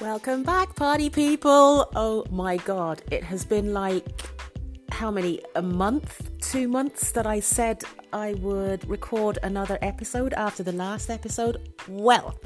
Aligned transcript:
Welcome 0.00 0.44
back, 0.44 0.76
party 0.76 1.10
people. 1.10 1.90
Oh 1.96 2.24
my 2.30 2.58
god, 2.58 3.02
it 3.10 3.24
has 3.24 3.44
been 3.44 3.72
like 3.74 4.06
how 4.90 5.10
many? 5.10 5.40
A 5.56 5.62
month? 5.62 6.30
Two 6.40 6.68
months 6.68 7.10
that 7.12 7.26
I 7.26 7.40
said 7.40 7.82
I 8.12 8.34
would 8.34 8.88
record 8.88 9.40
another 9.42 9.76
episode 9.82 10.34
after 10.34 10.62
the 10.62 10.70
last 10.70 11.10
episode? 11.10 11.72
Well, 11.88 12.38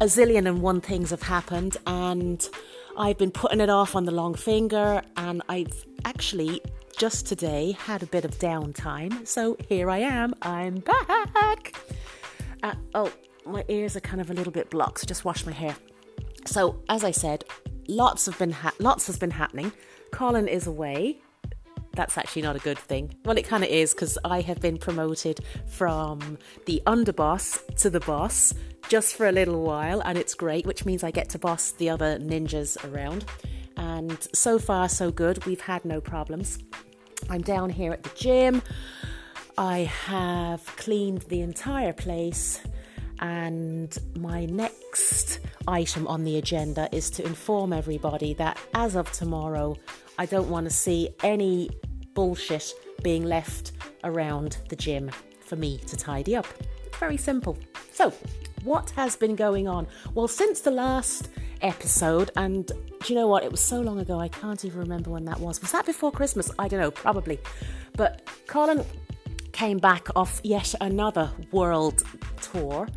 a 0.00 0.04
zillion 0.04 0.46
and 0.46 0.62
one 0.62 0.80
things 0.80 1.10
have 1.10 1.22
happened, 1.22 1.78
and 1.84 2.48
I've 2.96 3.18
been 3.18 3.32
putting 3.32 3.58
it 3.60 3.70
off 3.70 3.96
on 3.96 4.04
the 4.04 4.12
long 4.12 4.34
finger, 4.34 5.02
and 5.16 5.42
I've 5.48 5.84
actually 6.04 6.60
just 6.96 7.26
today 7.26 7.72
had 7.72 8.04
a 8.04 8.06
bit 8.06 8.24
of 8.24 8.38
downtime, 8.38 9.26
so 9.26 9.56
here 9.68 9.90
I 9.90 9.98
am. 9.98 10.32
I'm 10.42 10.76
back. 10.76 11.74
Uh, 12.62 12.74
oh, 12.94 13.12
my 13.44 13.64
ears 13.66 13.96
are 13.96 14.00
kind 14.00 14.20
of 14.20 14.30
a 14.30 14.34
little 14.34 14.52
bit 14.52 14.70
blocked, 14.70 15.00
so 15.00 15.06
just 15.08 15.24
wash 15.24 15.44
my 15.44 15.52
hair. 15.52 15.74
So, 16.46 16.82
as 16.88 17.04
I 17.04 17.10
said, 17.10 17.44
lots 17.88 18.26
have 18.26 18.38
been 18.38 18.52
ha- 18.52 18.74
lots 18.78 19.06
has 19.06 19.18
been 19.18 19.30
happening. 19.30 19.72
Colin 20.10 20.48
is 20.48 20.66
away. 20.66 21.18
That's 21.92 22.16
actually 22.16 22.42
not 22.42 22.54
a 22.54 22.60
good 22.60 22.78
thing. 22.78 23.14
Well, 23.24 23.36
it 23.36 23.46
kind 23.46 23.64
of 23.64 23.70
is 23.70 23.92
because 23.92 24.18
I 24.24 24.40
have 24.42 24.60
been 24.60 24.78
promoted 24.78 25.40
from 25.66 26.38
the 26.66 26.80
underboss 26.86 27.60
to 27.78 27.90
the 27.90 28.00
boss 28.00 28.54
just 28.88 29.16
for 29.16 29.26
a 29.26 29.32
little 29.32 29.62
while, 29.62 30.00
and 30.00 30.16
it's 30.16 30.34
great, 30.34 30.64
which 30.64 30.86
means 30.86 31.02
I 31.04 31.10
get 31.10 31.28
to 31.30 31.38
boss 31.38 31.72
the 31.72 31.90
other 31.90 32.18
ninjas 32.18 32.76
around. 32.90 33.24
And 33.76 34.16
so 34.32 34.58
far, 34.58 34.88
so 34.88 35.10
good. 35.10 35.44
We've 35.44 35.60
had 35.60 35.84
no 35.84 36.00
problems. 36.00 36.58
I'm 37.28 37.42
down 37.42 37.70
here 37.70 37.92
at 37.92 38.02
the 38.02 38.10
gym. 38.14 38.62
I 39.56 39.80
have 40.06 40.64
cleaned 40.76 41.22
the 41.22 41.40
entire 41.40 41.92
place, 41.92 42.60
and 43.18 43.96
my 44.16 44.46
next 44.46 44.87
item 45.68 46.06
on 46.06 46.24
the 46.24 46.38
agenda 46.38 46.88
is 46.92 47.10
to 47.10 47.24
inform 47.24 47.72
everybody 47.72 48.34
that 48.34 48.58
as 48.74 48.96
of 48.96 49.10
tomorrow, 49.12 49.76
I 50.18 50.26
don't 50.26 50.48
want 50.48 50.64
to 50.64 50.70
see 50.70 51.10
any 51.22 51.70
bullshit 52.14 52.72
being 53.02 53.24
left 53.24 53.72
around 54.02 54.58
the 54.68 54.76
gym 54.76 55.10
for 55.40 55.56
me 55.56 55.78
to 55.86 55.96
tidy 55.96 56.34
up. 56.34 56.46
Very 56.98 57.16
simple. 57.16 57.56
So, 57.92 58.12
what 58.64 58.90
has 58.90 59.14
been 59.14 59.36
going 59.36 59.68
on? 59.68 59.86
Well, 60.14 60.26
since 60.26 60.60
the 60.60 60.70
last 60.70 61.28
episode, 61.62 62.30
and 62.36 62.66
do 62.66 62.74
you 63.06 63.14
know 63.14 63.28
what? 63.28 63.44
It 63.44 63.50
was 63.50 63.60
so 63.60 63.80
long 63.80 64.00
ago, 64.00 64.18
I 64.18 64.28
can't 64.28 64.64
even 64.64 64.80
remember 64.80 65.10
when 65.10 65.24
that 65.26 65.38
was. 65.38 65.60
Was 65.60 65.72
that 65.72 65.86
before 65.86 66.10
Christmas? 66.10 66.50
I 66.58 66.68
don't 66.68 66.80
know, 66.80 66.90
probably. 66.90 67.38
But 67.96 68.28
Colin 68.46 68.84
came 69.52 69.78
back 69.78 70.08
off 70.16 70.40
yet 70.42 70.74
another 70.80 71.30
world 71.52 72.02
tour 72.40 72.88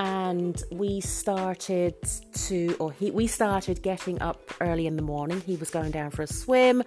and 0.00 0.62
we 0.72 0.98
started 0.98 1.94
to 2.32 2.74
or 2.80 2.90
he 2.90 3.10
we 3.10 3.26
started 3.26 3.82
getting 3.82 4.20
up 4.22 4.40
early 4.62 4.86
in 4.86 4.96
the 4.96 5.02
morning. 5.02 5.42
He 5.42 5.56
was 5.56 5.68
going 5.68 5.90
down 5.90 6.10
for 6.10 6.22
a 6.22 6.26
swim. 6.26 6.82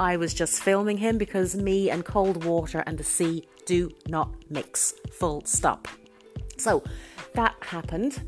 I 0.00 0.16
was 0.16 0.34
just 0.34 0.60
filming 0.60 0.98
him 0.98 1.16
because 1.16 1.54
me 1.54 1.90
and 1.90 2.04
cold 2.04 2.44
water 2.44 2.82
and 2.84 2.98
the 2.98 3.04
sea 3.04 3.46
do 3.66 3.92
not 4.08 4.34
mix. 4.50 4.94
Full 5.12 5.44
stop. 5.44 5.86
So 6.58 6.82
that 7.34 7.54
happened. 7.60 8.20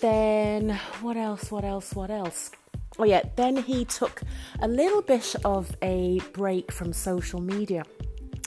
Then 0.00 0.70
what 1.00 1.16
else 1.16 1.52
what 1.52 1.64
else 1.64 1.94
what 1.94 2.10
else? 2.10 2.50
Oh 2.98 3.04
yeah 3.04 3.22
then 3.36 3.58
he 3.58 3.84
took 3.84 4.22
a 4.60 4.66
little 4.66 5.02
bit 5.02 5.36
of 5.44 5.70
a 5.82 6.18
break 6.32 6.72
from 6.72 6.92
social 6.92 7.40
media. 7.40 7.84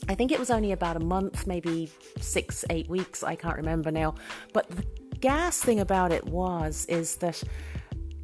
I 0.09 0.15
think 0.15 0.33
it 0.33 0.39
was 0.39 0.49
only 0.49 0.73
about 0.73 0.97
a 0.97 0.99
month, 0.99 1.47
maybe 1.47 1.89
six, 2.19 2.65
eight 2.69 2.89
weeks, 2.89 3.23
I 3.23 3.35
can't 3.35 3.55
remember 3.55 3.91
now. 3.91 4.15
But 4.51 4.69
the 4.69 4.83
gas 5.21 5.59
thing 5.59 5.79
about 5.79 6.11
it 6.11 6.25
was 6.25 6.85
is 6.87 7.15
that 7.17 7.41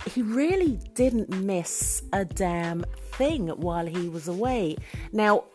he 0.05 0.21
really 0.21 0.79
didn't 0.93 1.29
miss 1.29 2.03
a 2.13 2.25
damn 2.25 2.83
thing 3.13 3.47
while 3.49 3.85
he 3.85 4.09
was 4.09 4.27
away. 4.27 4.77
Now, 5.11 5.45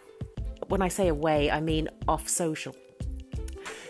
when 0.69 0.82
I 0.82 0.88
say 0.88 1.08
away, 1.08 1.50
I 1.50 1.60
mean 1.60 1.88
off 2.08 2.28
social. 2.28 2.75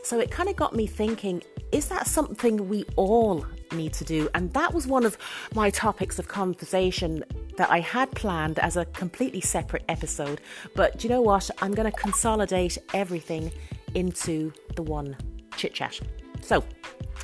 So 0.02 0.18
it 0.18 0.30
kind 0.30 0.48
of 0.48 0.56
got 0.56 0.74
me 0.74 0.86
thinking 0.86 1.42
is 1.70 1.88
that 1.88 2.06
something 2.06 2.68
we 2.68 2.84
all 2.96 3.46
need 3.72 3.94
to 3.94 4.04
do? 4.04 4.28
And 4.34 4.52
that 4.52 4.74
was 4.74 4.86
one 4.86 5.06
of 5.06 5.16
my 5.54 5.70
topics 5.70 6.18
of 6.18 6.28
conversation 6.28 7.24
that 7.56 7.70
I 7.70 7.80
had 7.80 8.10
planned 8.10 8.58
as 8.58 8.76
a 8.76 8.84
completely 8.84 9.40
separate 9.40 9.84
episode. 9.88 10.42
But 10.76 11.02
you 11.02 11.08
know 11.08 11.22
what? 11.22 11.50
I'm 11.62 11.72
going 11.72 11.90
to 11.90 11.96
consolidate 11.96 12.76
everything 12.92 13.50
into 13.94 14.52
the 14.76 14.82
one 14.82 15.16
chit 15.56 15.72
chat. 15.72 15.98
So, 16.42 16.64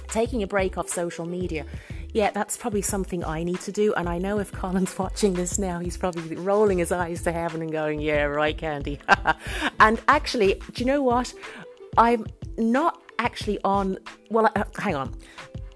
taking 0.08 0.42
a 0.42 0.46
break 0.46 0.78
off 0.78 0.88
social 0.88 1.26
media. 1.26 1.66
Yeah, 2.14 2.30
that's 2.30 2.56
probably 2.56 2.80
something 2.82 3.22
I 3.22 3.42
need 3.42 3.60
to 3.60 3.72
do. 3.72 3.92
And 3.94 4.08
I 4.08 4.18
know 4.18 4.38
if 4.38 4.50
Colin's 4.50 4.98
watching 4.98 5.34
this 5.34 5.58
now, 5.58 5.78
he's 5.78 5.96
probably 5.96 6.36
rolling 6.36 6.78
his 6.78 6.90
eyes 6.90 7.22
to 7.22 7.32
heaven 7.32 7.60
and 7.62 7.70
going, 7.70 8.00
Yeah, 8.00 8.22
right, 8.22 8.56
Candy. 8.56 8.98
and 9.80 10.00
actually, 10.08 10.54
do 10.72 10.82
you 10.82 10.86
know 10.86 11.02
what? 11.02 11.32
I'm 11.96 12.26
not 12.56 13.02
actually 13.18 13.58
on, 13.64 13.98
well, 14.30 14.50
uh, 14.54 14.64
hang 14.78 14.94
on. 14.94 15.14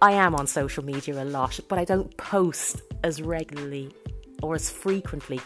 I 0.00 0.12
am 0.12 0.34
on 0.34 0.46
social 0.46 0.84
media 0.84 1.22
a 1.22 1.24
lot, 1.24 1.60
but 1.68 1.78
I 1.78 1.84
don't 1.84 2.16
post 2.16 2.82
as 3.04 3.22
regularly 3.22 3.94
or 4.42 4.54
as 4.54 4.70
frequently 4.70 5.40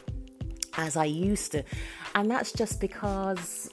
as 0.78 0.96
I 0.96 1.04
used 1.04 1.52
to. 1.52 1.64
And 2.14 2.30
that's 2.30 2.52
just 2.52 2.80
because, 2.80 3.70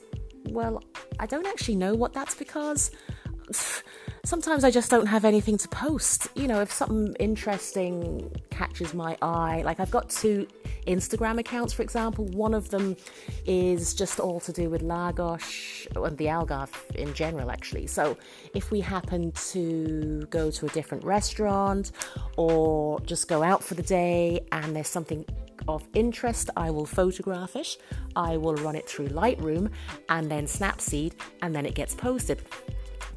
well, 0.50 0.84
I 1.19 1.25
don't 1.25 1.47
actually 1.47 1.75
know 1.75 1.94
what 1.94 2.13
that's 2.13 2.35
because 2.35 2.91
sometimes 4.25 4.63
I 4.63 4.72
just 4.72 4.89
don't 4.89 5.06
have 5.06 5.25
anything 5.25 5.57
to 5.57 5.67
post. 5.67 6.29
You 6.35 6.47
know, 6.47 6.61
if 6.61 6.72
something 6.72 7.13
interesting 7.19 8.31
catches 8.50 8.94
my 8.94 9.17
eye, 9.22 9.63
like 9.66 9.81
I've 9.81 9.91
got 9.91 10.09
two 10.09 10.47
Instagram 10.88 11.39
accounts, 11.39 11.73
for 11.73 11.81
example. 11.81 12.25
One 12.28 12.53
of 12.53 12.69
them 12.69 12.95
is 13.45 13.94
just 13.94 14.22
all 14.22 14.39
to 14.41 14.53
do 14.53 14.69
with 14.69 14.81
Lagos 14.81 15.88
and 15.94 16.17
the 16.17 16.25
Algarve 16.25 16.73
in 16.95 17.13
general, 17.13 17.51
actually. 17.51 17.85
So 17.88 18.17
if 18.56 18.72
we 18.72 18.79
happen 18.79 19.34
to 19.51 20.25
go 20.29 20.50
to 20.51 20.66
a 20.67 20.69
different 20.69 21.03
restaurant 21.03 21.91
or 22.38 23.01
just 23.01 23.28
go 23.28 23.44
out 23.44 23.61
for 23.61 23.73
the 23.73 23.84
day 23.84 24.45
and 24.53 24.73
there's 24.73 24.88
something 24.88 25.25
of 25.67 25.85
interest, 25.94 26.50
I 26.55 26.72
will 26.72 26.85
photograph 26.85 27.55
it, 27.57 27.78
I 28.16 28.38
will 28.38 28.55
run 28.55 28.75
it 28.75 28.88
through 28.88 29.09
Lightroom 29.09 29.69
and 30.09 30.31
then 30.31 30.45
Snapseed, 30.45 31.13
and 31.41 31.53
then 31.53 31.66
it 31.66 31.75
gets 31.75 31.94
posted. 31.94 32.41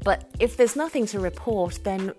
But 0.07 0.23
if 0.39 0.55
there's 0.55 0.77
nothing 0.77 1.05
to 1.07 1.19
report, 1.19 1.81
then 1.83 2.13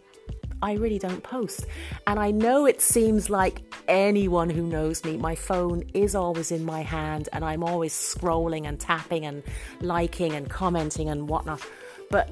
I 0.61 0.75
really 0.75 0.99
don't 0.99 1.23
post. 1.23 1.65
And 2.07 2.21
I 2.21 2.31
know 2.33 2.67
it 2.67 2.83
seems 2.83 3.31
like 3.31 3.63
anyone 3.89 4.51
who 4.51 4.63
knows 4.63 5.03
me, 5.05 5.17
my 5.17 5.35
phone 5.35 5.85
is 5.95 6.15
always 6.15 6.53
in 6.53 6.67
my 6.67 6.83
hand 6.83 7.31
and 7.33 7.43
I'm 7.43 7.65
always 7.65 7.95
scrolling 7.95 8.69
and 8.69 8.79
tapping 8.79 9.25
and 9.25 9.43
liking 9.81 10.35
and 10.35 10.51
commenting 10.51 11.09
and 11.09 11.31
whatnot. 11.31 11.63
But 12.11 12.31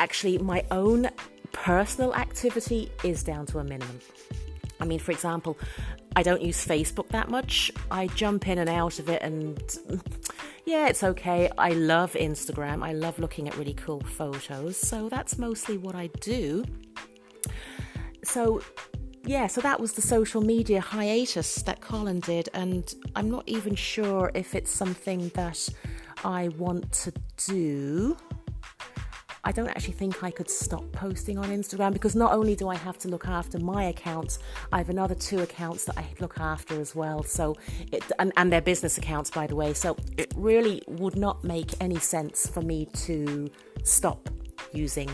actually, 0.00 0.38
my 0.38 0.64
own 0.72 1.10
personal 1.52 2.12
activity 2.16 2.90
is 3.04 3.22
down 3.22 3.46
to 3.46 3.60
a 3.60 3.64
minimum. 3.64 4.00
I 4.80 4.84
mean, 4.84 4.98
for 4.98 5.12
example, 5.12 5.56
I 6.14 6.22
don't 6.22 6.42
use 6.42 6.66
Facebook 6.66 7.08
that 7.08 7.30
much. 7.30 7.70
I 7.90 8.06
jump 8.08 8.48
in 8.48 8.58
and 8.58 8.68
out 8.68 8.98
of 8.98 9.08
it 9.08 9.22
and 9.22 9.58
yeah, 10.64 10.88
it's 10.88 11.02
okay. 11.02 11.50
I 11.56 11.70
love 11.70 12.12
Instagram. 12.14 12.84
I 12.84 12.92
love 12.92 13.18
looking 13.18 13.48
at 13.48 13.56
really 13.56 13.74
cool 13.74 14.00
photos. 14.00 14.76
So 14.76 15.08
that's 15.08 15.38
mostly 15.38 15.78
what 15.78 15.94
I 15.94 16.08
do. 16.20 16.64
So, 18.24 18.62
yeah, 19.24 19.46
so 19.46 19.60
that 19.62 19.80
was 19.80 19.92
the 19.92 20.02
social 20.02 20.42
media 20.42 20.80
hiatus 20.80 21.62
that 21.62 21.80
Colin 21.80 22.20
did. 22.20 22.48
And 22.54 22.94
I'm 23.16 23.30
not 23.30 23.44
even 23.46 23.74
sure 23.74 24.30
if 24.34 24.54
it's 24.54 24.70
something 24.70 25.30
that 25.34 25.68
I 26.24 26.48
want 26.58 26.92
to 26.92 27.12
do. 27.48 28.16
I 29.44 29.50
don't 29.50 29.68
actually 29.68 29.94
think 29.94 30.22
I 30.22 30.30
could 30.30 30.48
stop 30.48 30.84
posting 30.92 31.36
on 31.36 31.46
Instagram 31.46 31.92
because 31.92 32.14
not 32.14 32.32
only 32.32 32.54
do 32.54 32.68
I 32.68 32.76
have 32.76 32.96
to 32.98 33.08
look 33.08 33.26
after 33.26 33.58
my 33.58 33.84
account, 33.84 34.38
I 34.72 34.78
have 34.78 34.88
another 34.88 35.16
two 35.16 35.40
accounts 35.40 35.84
that 35.86 35.98
I 35.98 36.06
look 36.20 36.38
after 36.38 36.80
as 36.80 36.94
well. 36.94 37.24
So, 37.24 37.56
it, 37.90 38.04
and, 38.20 38.32
and 38.36 38.52
they're 38.52 38.60
business 38.60 38.98
accounts, 38.98 39.30
by 39.30 39.48
the 39.48 39.56
way. 39.56 39.74
So, 39.74 39.96
it 40.16 40.32
really 40.36 40.82
would 40.86 41.16
not 41.16 41.42
make 41.42 41.70
any 41.80 41.98
sense 41.98 42.46
for 42.46 42.62
me 42.62 42.86
to 43.06 43.50
stop 43.82 44.28
using 44.72 45.10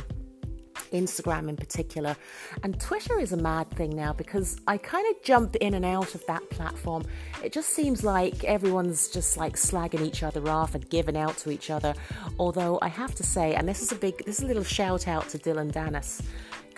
Instagram 0.90 1.48
in 1.48 1.56
particular. 1.56 2.16
And 2.62 2.80
Twitter 2.80 3.18
is 3.18 3.32
a 3.32 3.36
mad 3.36 3.70
thing 3.70 3.94
now 3.94 4.12
because 4.12 4.60
I 4.66 4.78
kind 4.78 5.06
of 5.14 5.22
jump 5.22 5.56
in 5.56 5.74
and 5.74 5.84
out 5.84 6.14
of 6.14 6.24
that 6.26 6.48
platform. 6.50 7.04
It 7.42 7.52
just 7.52 7.70
seems 7.70 8.04
like 8.04 8.44
everyone's 8.44 9.08
just 9.08 9.36
like 9.36 9.56
slagging 9.56 10.02
each 10.02 10.22
other 10.22 10.48
off 10.48 10.74
and 10.74 10.88
giving 10.88 11.16
out 11.16 11.36
to 11.38 11.50
each 11.50 11.70
other. 11.70 11.94
Although 12.38 12.78
I 12.82 12.88
have 12.88 13.14
to 13.16 13.22
say, 13.22 13.54
and 13.54 13.68
this 13.68 13.82
is 13.82 13.92
a 13.92 13.96
big, 13.96 14.24
this 14.24 14.38
is 14.38 14.44
a 14.44 14.46
little 14.46 14.64
shout 14.64 15.08
out 15.08 15.28
to 15.30 15.38
Dillon 15.38 15.70
Danis 15.70 16.22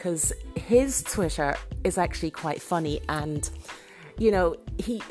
because 0.01 0.33
his 0.57 1.03
Twitter 1.03 1.55
is 1.85 1.99
actually 1.99 2.31
quite 2.31 2.63
funny 2.63 3.03
and 3.11 3.51
you 4.17 4.31
know 4.31 4.57
he 4.79 5.03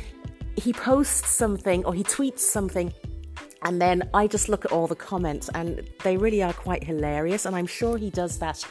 he 0.56 0.72
posts 0.72 1.30
something 1.30 1.84
or 1.84 1.94
he 1.94 2.02
tweets 2.02 2.40
something 2.40 2.92
and 3.62 3.80
then 3.80 4.08
I 4.12 4.26
just 4.26 4.48
look 4.48 4.64
at 4.64 4.72
all 4.72 4.86
the 4.86 4.96
comments, 4.96 5.48
and 5.54 5.88
they 6.02 6.16
really 6.16 6.42
are 6.42 6.52
quite 6.52 6.84
hilarious. 6.84 7.46
And 7.46 7.56
I'm 7.56 7.66
sure 7.66 7.96
he 7.96 8.10
does 8.10 8.38
that 8.38 8.64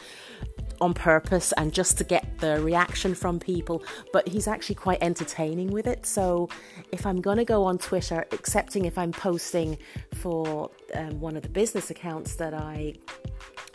on 0.80 0.92
purpose 0.92 1.52
and 1.52 1.72
just 1.72 1.96
to 1.96 2.04
get 2.04 2.38
the 2.38 2.60
reaction 2.60 3.14
from 3.14 3.38
people, 3.38 3.82
but 4.12 4.26
he's 4.26 4.48
actually 4.48 4.74
quite 4.74 4.98
entertaining 5.00 5.70
with 5.70 5.86
it. 5.86 6.04
So 6.04 6.48
if 6.90 7.06
I'm 7.06 7.20
going 7.20 7.36
to 7.38 7.44
go 7.44 7.64
on 7.64 7.78
Twitter, 7.78 8.26
excepting 8.32 8.84
if 8.84 8.98
I'm 8.98 9.12
posting 9.12 9.78
for 10.14 10.70
um, 10.94 11.20
one 11.20 11.36
of 11.36 11.42
the 11.42 11.48
business 11.48 11.90
accounts 11.90 12.34
that 12.36 12.52
I 12.52 12.94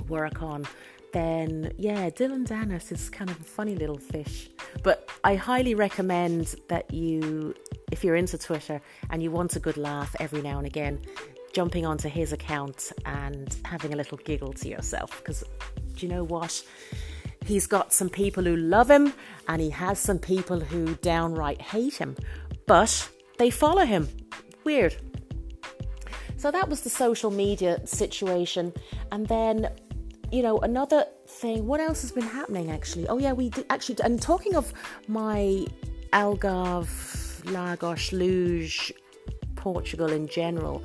work 0.10 0.44
on, 0.44 0.68
then 1.14 1.72
yeah, 1.78 2.10
Dillon 2.10 2.46
Danis 2.46 2.92
is 2.92 3.10
kind 3.10 3.30
of 3.30 3.40
a 3.40 3.44
funny 3.44 3.76
little 3.76 3.98
fish. 3.98 4.50
But 4.84 5.10
I 5.24 5.36
highly 5.36 5.76
recommend 5.76 6.56
that 6.68 6.94
you, 6.94 7.56
if 7.98 8.04
you're 8.04 8.16
into 8.16 8.38
Twitter 8.38 8.80
and 9.10 9.24
you 9.24 9.32
want 9.32 9.56
a 9.56 9.60
good 9.60 9.76
laugh 9.76 10.16
every 10.20 10.40
now 10.44 10.60
and 10.60 10.68
again, 10.68 11.02
jumping 11.52 11.84
onto 11.84 12.08
his 12.08 12.32
account 12.32 12.92
and 13.06 13.58
having 13.66 13.92
a 13.92 13.96
little 13.96 14.20
giggle 14.20 14.54
to 14.54 14.70
yourself 14.70 15.18
because 15.18 15.44
do 15.96 16.06
you 16.06 16.08
know 16.08 16.24
what? 16.24 16.64
He's 17.44 17.66
got 17.66 17.92
some 17.92 18.10
people 18.10 18.44
who 18.44 18.56
love 18.56 18.92
him 18.92 19.14
and 19.48 19.60
he 19.60 19.72
has 19.72 19.98
some 19.98 20.20
people 20.20 20.60
who 20.60 20.94
downright 20.96 21.60
hate 21.60 21.96
him, 21.96 22.16
but 22.68 23.10
they 23.40 23.50
follow 23.50 23.84
him. 23.84 24.08
Weird. 24.64 24.96
So 26.36 26.52
that 26.52 26.70
was 26.70 26.82
the 26.82 26.92
social 26.92 27.32
media 27.32 27.82
situation. 27.88 28.74
And 29.12 29.26
then, 29.26 29.70
you 30.32 30.44
know, 30.44 30.60
another 30.60 31.06
thing, 31.26 31.66
what 31.66 31.80
else 31.80 32.02
has 32.02 32.12
been 32.12 32.30
happening 32.30 32.70
actually? 32.70 33.08
Oh, 33.08 33.18
yeah, 33.18 33.34
we 33.34 33.50
did 33.50 33.66
actually, 33.72 33.98
and 34.04 34.22
talking 34.22 34.56
of 34.56 34.72
my 35.08 35.66
Algarve, 36.14 37.17
Lagos, 37.48 38.12
Luge, 38.12 38.94
Portugal 39.56 40.12
in 40.12 40.28
general 40.28 40.84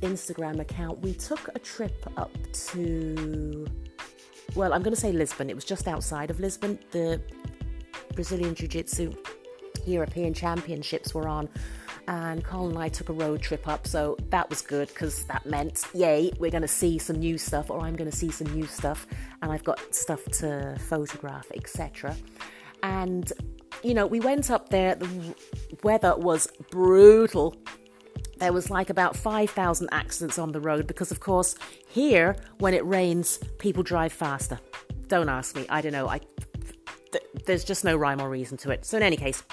Instagram 0.00 0.60
account, 0.60 1.00
we 1.00 1.14
took 1.14 1.48
a 1.54 1.58
trip 1.58 2.06
up 2.16 2.30
to 2.52 3.66
well, 4.54 4.74
I'm 4.74 4.82
going 4.82 4.94
to 4.94 5.00
say 5.00 5.12
Lisbon. 5.12 5.48
It 5.48 5.54
was 5.54 5.64
just 5.64 5.88
outside 5.88 6.30
of 6.30 6.38
Lisbon. 6.38 6.78
The 6.90 7.20
Brazilian 8.14 8.54
Jiu 8.54 8.68
Jitsu 8.68 9.14
European 9.86 10.34
Championships 10.34 11.14
were 11.14 11.26
on, 11.26 11.48
and 12.06 12.44
Colin 12.44 12.72
and 12.72 12.78
I 12.78 12.88
took 12.88 13.08
a 13.08 13.12
road 13.14 13.40
trip 13.40 13.66
up. 13.66 13.86
So 13.86 14.16
that 14.28 14.50
was 14.50 14.60
good 14.60 14.88
because 14.88 15.24
that 15.24 15.46
meant, 15.46 15.84
yay, 15.94 16.30
we're 16.38 16.50
going 16.50 16.62
to 16.62 16.68
see 16.68 16.98
some 16.98 17.16
new 17.16 17.38
stuff, 17.38 17.70
or 17.70 17.80
I'm 17.80 17.96
going 17.96 18.10
to 18.10 18.16
see 18.16 18.30
some 18.30 18.48
new 18.54 18.66
stuff, 18.66 19.06
and 19.40 19.50
I've 19.50 19.64
got 19.64 19.94
stuff 19.94 20.24
to 20.40 20.76
photograph, 20.88 21.46
etc. 21.54 22.14
And 22.82 23.32
you 23.82 23.94
know, 23.94 24.06
we 24.06 24.20
went 24.20 24.50
up 24.50 24.68
there. 24.68 24.94
The 24.94 25.34
weather 25.82 26.16
was 26.16 26.48
brutal 26.70 27.56
there 28.42 28.52
was 28.52 28.70
like 28.70 28.90
about 28.90 29.16
5,000 29.16 29.88
accidents 29.92 30.36
on 30.36 30.50
the 30.50 30.60
road 30.60 30.88
because, 30.88 31.12
of 31.12 31.20
course, 31.20 31.54
here, 31.86 32.34
when 32.58 32.74
it 32.74 32.84
rains, 32.84 33.38
people 33.58 33.84
drive 33.84 34.12
faster. 34.12 34.58
Don't 35.06 35.28
ask 35.28 35.54
me. 35.54 35.64
I 35.68 35.80
don't 35.80 35.92
know. 35.92 36.08
I, 36.08 36.18
th- 37.12 37.24
there's 37.46 37.62
just 37.62 37.84
no 37.84 37.96
rhyme 37.96 38.20
or 38.20 38.28
reason 38.28 38.58
to 38.58 38.72
it. 38.72 38.84
So, 38.84 38.96
in 38.96 39.04
any 39.04 39.16
case, 39.16 39.44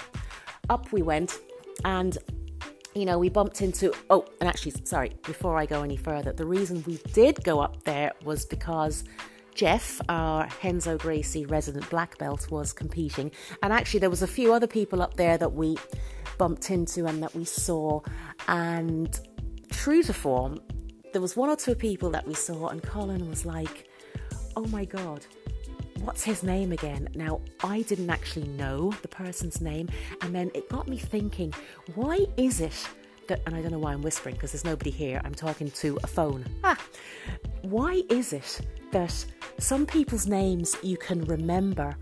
up 0.68 0.92
we 0.92 1.02
went 1.02 1.38
and 1.84 2.18
you 2.96 3.04
know, 3.04 3.16
we 3.16 3.28
bumped 3.28 3.62
into. 3.62 3.92
Oh, 4.10 4.26
and 4.40 4.48
actually, 4.48 4.72
sorry, 4.82 5.12
before 5.22 5.56
I 5.56 5.66
go 5.66 5.84
any 5.84 5.96
further, 5.96 6.32
the 6.32 6.44
reason 6.44 6.82
we 6.84 6.98
did 7.12 7.44
go 7.44 7.60
up 7.60 7.84
there 7.84 8.10
was 8.24 8.44
because 8.44 9.04
Jeff, 9.60 10.00
our 10.08 10.48
Renzo 10.64 10.96
Gracie 10.96 11.44
resident 11.44 11.90
black 11.90 12.16
belt, 12.16 12.50
was 12.50 12.72
competing. 12.72 13.30
And 13.62 13.74
actually, 13.74 14.00
there 14.00 14.08
was 14.08 14.22
a 14.22 14.26
few 14.26 14.54
other 14.54 14.66
people 14.66 15.02
up 15.02 15.16
there 15.16 15.36
that 15.36 15.52
we 15.52 15.76
bumped 16.38 16.70
into 16.70 17.04
and 17.04 17.22
that 17.22 17.34
we 17.34 17.44
saw. 17.44 18.00
And 18.48 19.20
true 19.70 20.02
to 20.04 20.14
form, 20.14 20.60
there 21.12 21.20
was 21.20 21.36
one 21.36 21.50
or 21.50 21.56
two 21.56 21.74
people 21.74 22.08
that 22.08 22.26
we 22.26 22.32
saw, 22.32 22.68
and 22.68 22.82
Colin 22.82 23.28
was 23.28 23.44
like, 23.44 23.86
Oh 24.56 24.64
my 24.68 24.86
God, 24.86 25.26
what's 25.98 26.24
his 26.24 26.42
name 26.42 26.72
again? 26.72 27.10
Now, 27.14 27.42
I 27.62 27.82
didn't 27.82 28.08
actually 28.08 28.48
know 28.48 28.94
the 29.02 29.08
person's 29.08 29.60
name, 29.60 29.90
and 30.22 30.34
then 30.34 30.50
it 30.54 30.70
got 30.70 30.88
me 30.88 30.96
thinking, 30.96 31.52
why 31.96 32.24
is 32.38 32.62
it 32.62 32.88
that, 33.26 33.42
and 33.44 33.54
I 33.54 33.60
don't 33.60 33.72
know 33.72 33.78
why 33.78 33.92
I'm 33.92 34.00
whispering 34.00 34.36
because 34.36 34.52
there's 34.52 34.64
nobody 34.64 34.90
here, 34.90 35.20
I'm 35.22 35.34
talking 35.34 35.70
to 35.70 35.98
a 36.02 36.06
phone. 36.06 36.46
Ah, 36.64 36.78
why 37.62 38.02
is 38.08 38.32
it 38.32 38.60
that 38.92 39.24
some 39.58 39.86
people's 39.86 40.26
names 40.26 40.76
you 40.82 40.96
can 40.96 41.24
remember 41.24 41.96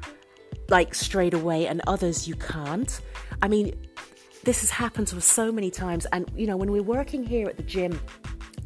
like 0.68 0.94
straight 0.94 1.34
away 1.34 1.66
and 1.66 1.80
others 1.86 2.28
you 2.28 2.34
can't? 2.34 3.00
I 3.42 3.48
mean, 3.48 3.74
this 4.44 4.60
has 4.60 4.70
happened 4.70 5.08
to 5.08 5.16
us 5.16 5.24
so 5.24 5.52
many 5.52 5.70
times. 5.70 6.06
And, 6.12 6.30
you 6.34 6.46
know, 6.46 6.56
when 6.56 6.70
we're 6.70 6.82
working 6.82 7.24
here 7.24 7.48
at 7.48 7.56
the 7.56 7.62
gym, 7.62 8.00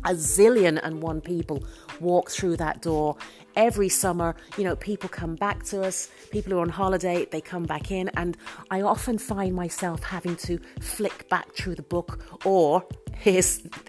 a 0.04 0.10
zillion 0.10 0.80
and 0.82 1.02
one 1.02 1.20
people 1.20 1.64
walk 2.00 2.30
through 2.30 2.56
that 2.56 2.82
door 2.82 3.16
every 3.56 3.88
summer. 3.88 4.34
You 4.56 4.64
know, 4.64 4.76
people 4.76 5.08
come 5.08 5.36
back 5.36 5.62
to 5.64 5.82
us, 5.82 6.08
people 6.30 6.52
who 6.52 6.58
are 6.58 6.62
on 6.62 6.68
holiday, 6.68 7.26
they 7.30 7.40
come 7.40 7.64
back 7.64 7.90
in, 7.90 8.10
and 8.16 8.36
I 8.70 8.82
often 8.82 9.18
find 9.18 9.54
myself 9.54 10.02
having 10.02 10.36
to 10.36 10.58
flick 10.80 11.28
back 11.28 11.52
through 11.54 11.76
the 11.76 11.82
book 11.82 12.20
or 12.44 12.84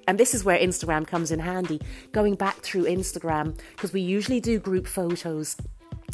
and 0.07 0.19
this 0.19 0.33
is 0.33 0.43
where 0.43 0.57
Instagram 0.57 1.07
comes 1.07 1.31
in 1.31 1.39
handy, 1.39 1.81
going 2.11 2.35
back 2.35 2.57
through 2.57 2.85
Instagram 2.85 3.57
because 3.75 3.93
we 3.93 4.01
usually 4.01 4.39
do 4.39 4.59
group 4.59 4.87
photos 4.87 5.55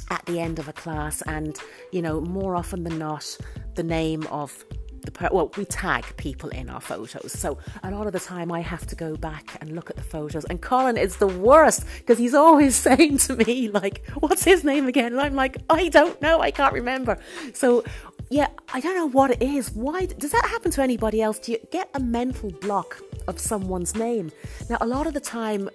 at 0.10 0.25
the 0.25 0.39
end 0.39 0.60
of 0.60 0.68
a 0.68 0.74
class, 0.74 1.21
and 1.24 1.60
you 1.92 2.01
know, 2.01 2.21
more 2.21 2.56
often 2.56 2.83
than 2.83 2.98
not, 2.98 3.38
the 3.75 3.83
name 3.83 4.25
of 4.27 4.66
the 5.01 5.12
per- 5.12 5.30
well 5.31 5.51
we 5.57 5.66
tag 5.66 6.06
people 6.18 6.50
in 6.50 6.69
our 6.69 6.81
photos. 6.81 7.31
So 7.31 7.57
a 7.83 7.92
lot 7.92 8.07
of 8.07 8.13
the 8.13 8.19
time 8.19 8.51
i 8.51 8.62
have 8.62 8.86
to 8.88 8.95
go 8.95 9.16
back 9.16 9.57
and 9.62 9.75
look 9.75 9.89
at 9.89 9.95
the 9.95 10.04
photos. 10.04 10.45
And 10.45 10.62
colin 10.62 10.98
is 10.98 11.18
the 11.18 11.27
worst 11.27 11.86
because 12.00 12.18
he's 12.18 12.33
always 12.33 12.75
saying 12.88 13.18
to 13.19 13.36
me 13.36 13.69
like 13.69 14.07
what's 14.19 14.44
his 14.44 14.63
name 14.63 14.88
again? 14.88 15.13
And 15.13 15.21
i'm 15.21 15.36
like 15.36 15.57
i 15.69 15.89
don't 15.89 16.21
know. 16.21 16.42
I 16.42 16.51
can't 16.51 16.74
remember. 16.74 17.18
So 17.54 17.83
yeah 18.30 18.48
i 18.74 18.80
don't 18.80 18.95
know 18.95 19.10
what 19.10 19.31
it 19.31 19.42
is. 19.42 19.71
Why 19.71 20.06
does 20.06 20.31
that 20.31 20.45
happen 20.45 20.71
to 20.71 20.81
anybody 20.81 21.21
else? 21.21 21.39
Do 21.39 21.51
you 21.54 21.60
get 21.71 21.89
a 21.94 22.00
mental 22.00 22.51
block 22.51 23.01
of 23.30 23.40
someone's 23.40 23.96
name 23.96 24.31
now 24.70 24.78
a 24.81 24.88
lot 24.88 25.08
of 25.08 25.14
the 25.14 25.20
time 25.20 25.70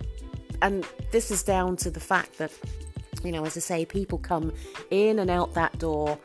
and 0.60 0.86
this 1.12 1.30
is 1.30 1.42
down 1.42 1.76
to 1.76 1.90
the 1.90 2.00
fact 2.00 2.36
that 2.38 2.52
you 3.22 3.32
know 3.32 3.44
as 3.46 3.56
i 3.56 3.60
say 3.60 3.84
people 3.84 4.18
come 4.18 4.52
in 4.90 5.18
and 5.18 5.30
out 5.30 5.54
that 5.54 5.78
door 5.78 6.18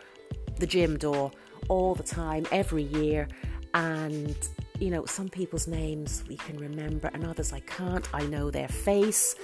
the 0.60 0.68
gym 0.68 0.98
door 0.98 1.32
all 1.70 1.96
the 1.96 2.04
time, 2.04 2.46
every 2.52 2.84
year. 2.84 3.28
And, 3.74 4.36
you 4.80 4.90
know, 4.90 5.06
some 5.06 5.30
people's 5.30 5.68
names 5.68 6.24
we 6.28 6.36
can 6.36 6.58
remember 6.58 7.10
and 7.14 7.26
others 7.26 7.54
I 7.54 7.62
can't. 7.62 8.08
I 8.14 8.24
know 8.24 8.52
their 8.52 8.68
face. 8.68 9.36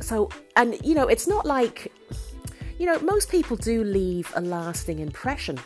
So, 0.00 0.30
and, 0.56 0.78
you 0.82 0.94
know, 0.94 1.06
it's 1.08 1.28
not 1.28 1.44
like, 1.44 1.92
you 2.78 2.86
know, 2.86 2.98
most 3.00 3.30
people 3.30 3.56
do 3.56 3.84
leave 3.84 4.32
a 4.34 4.40
lasting 4.40 5.00
impression 5.00 5.58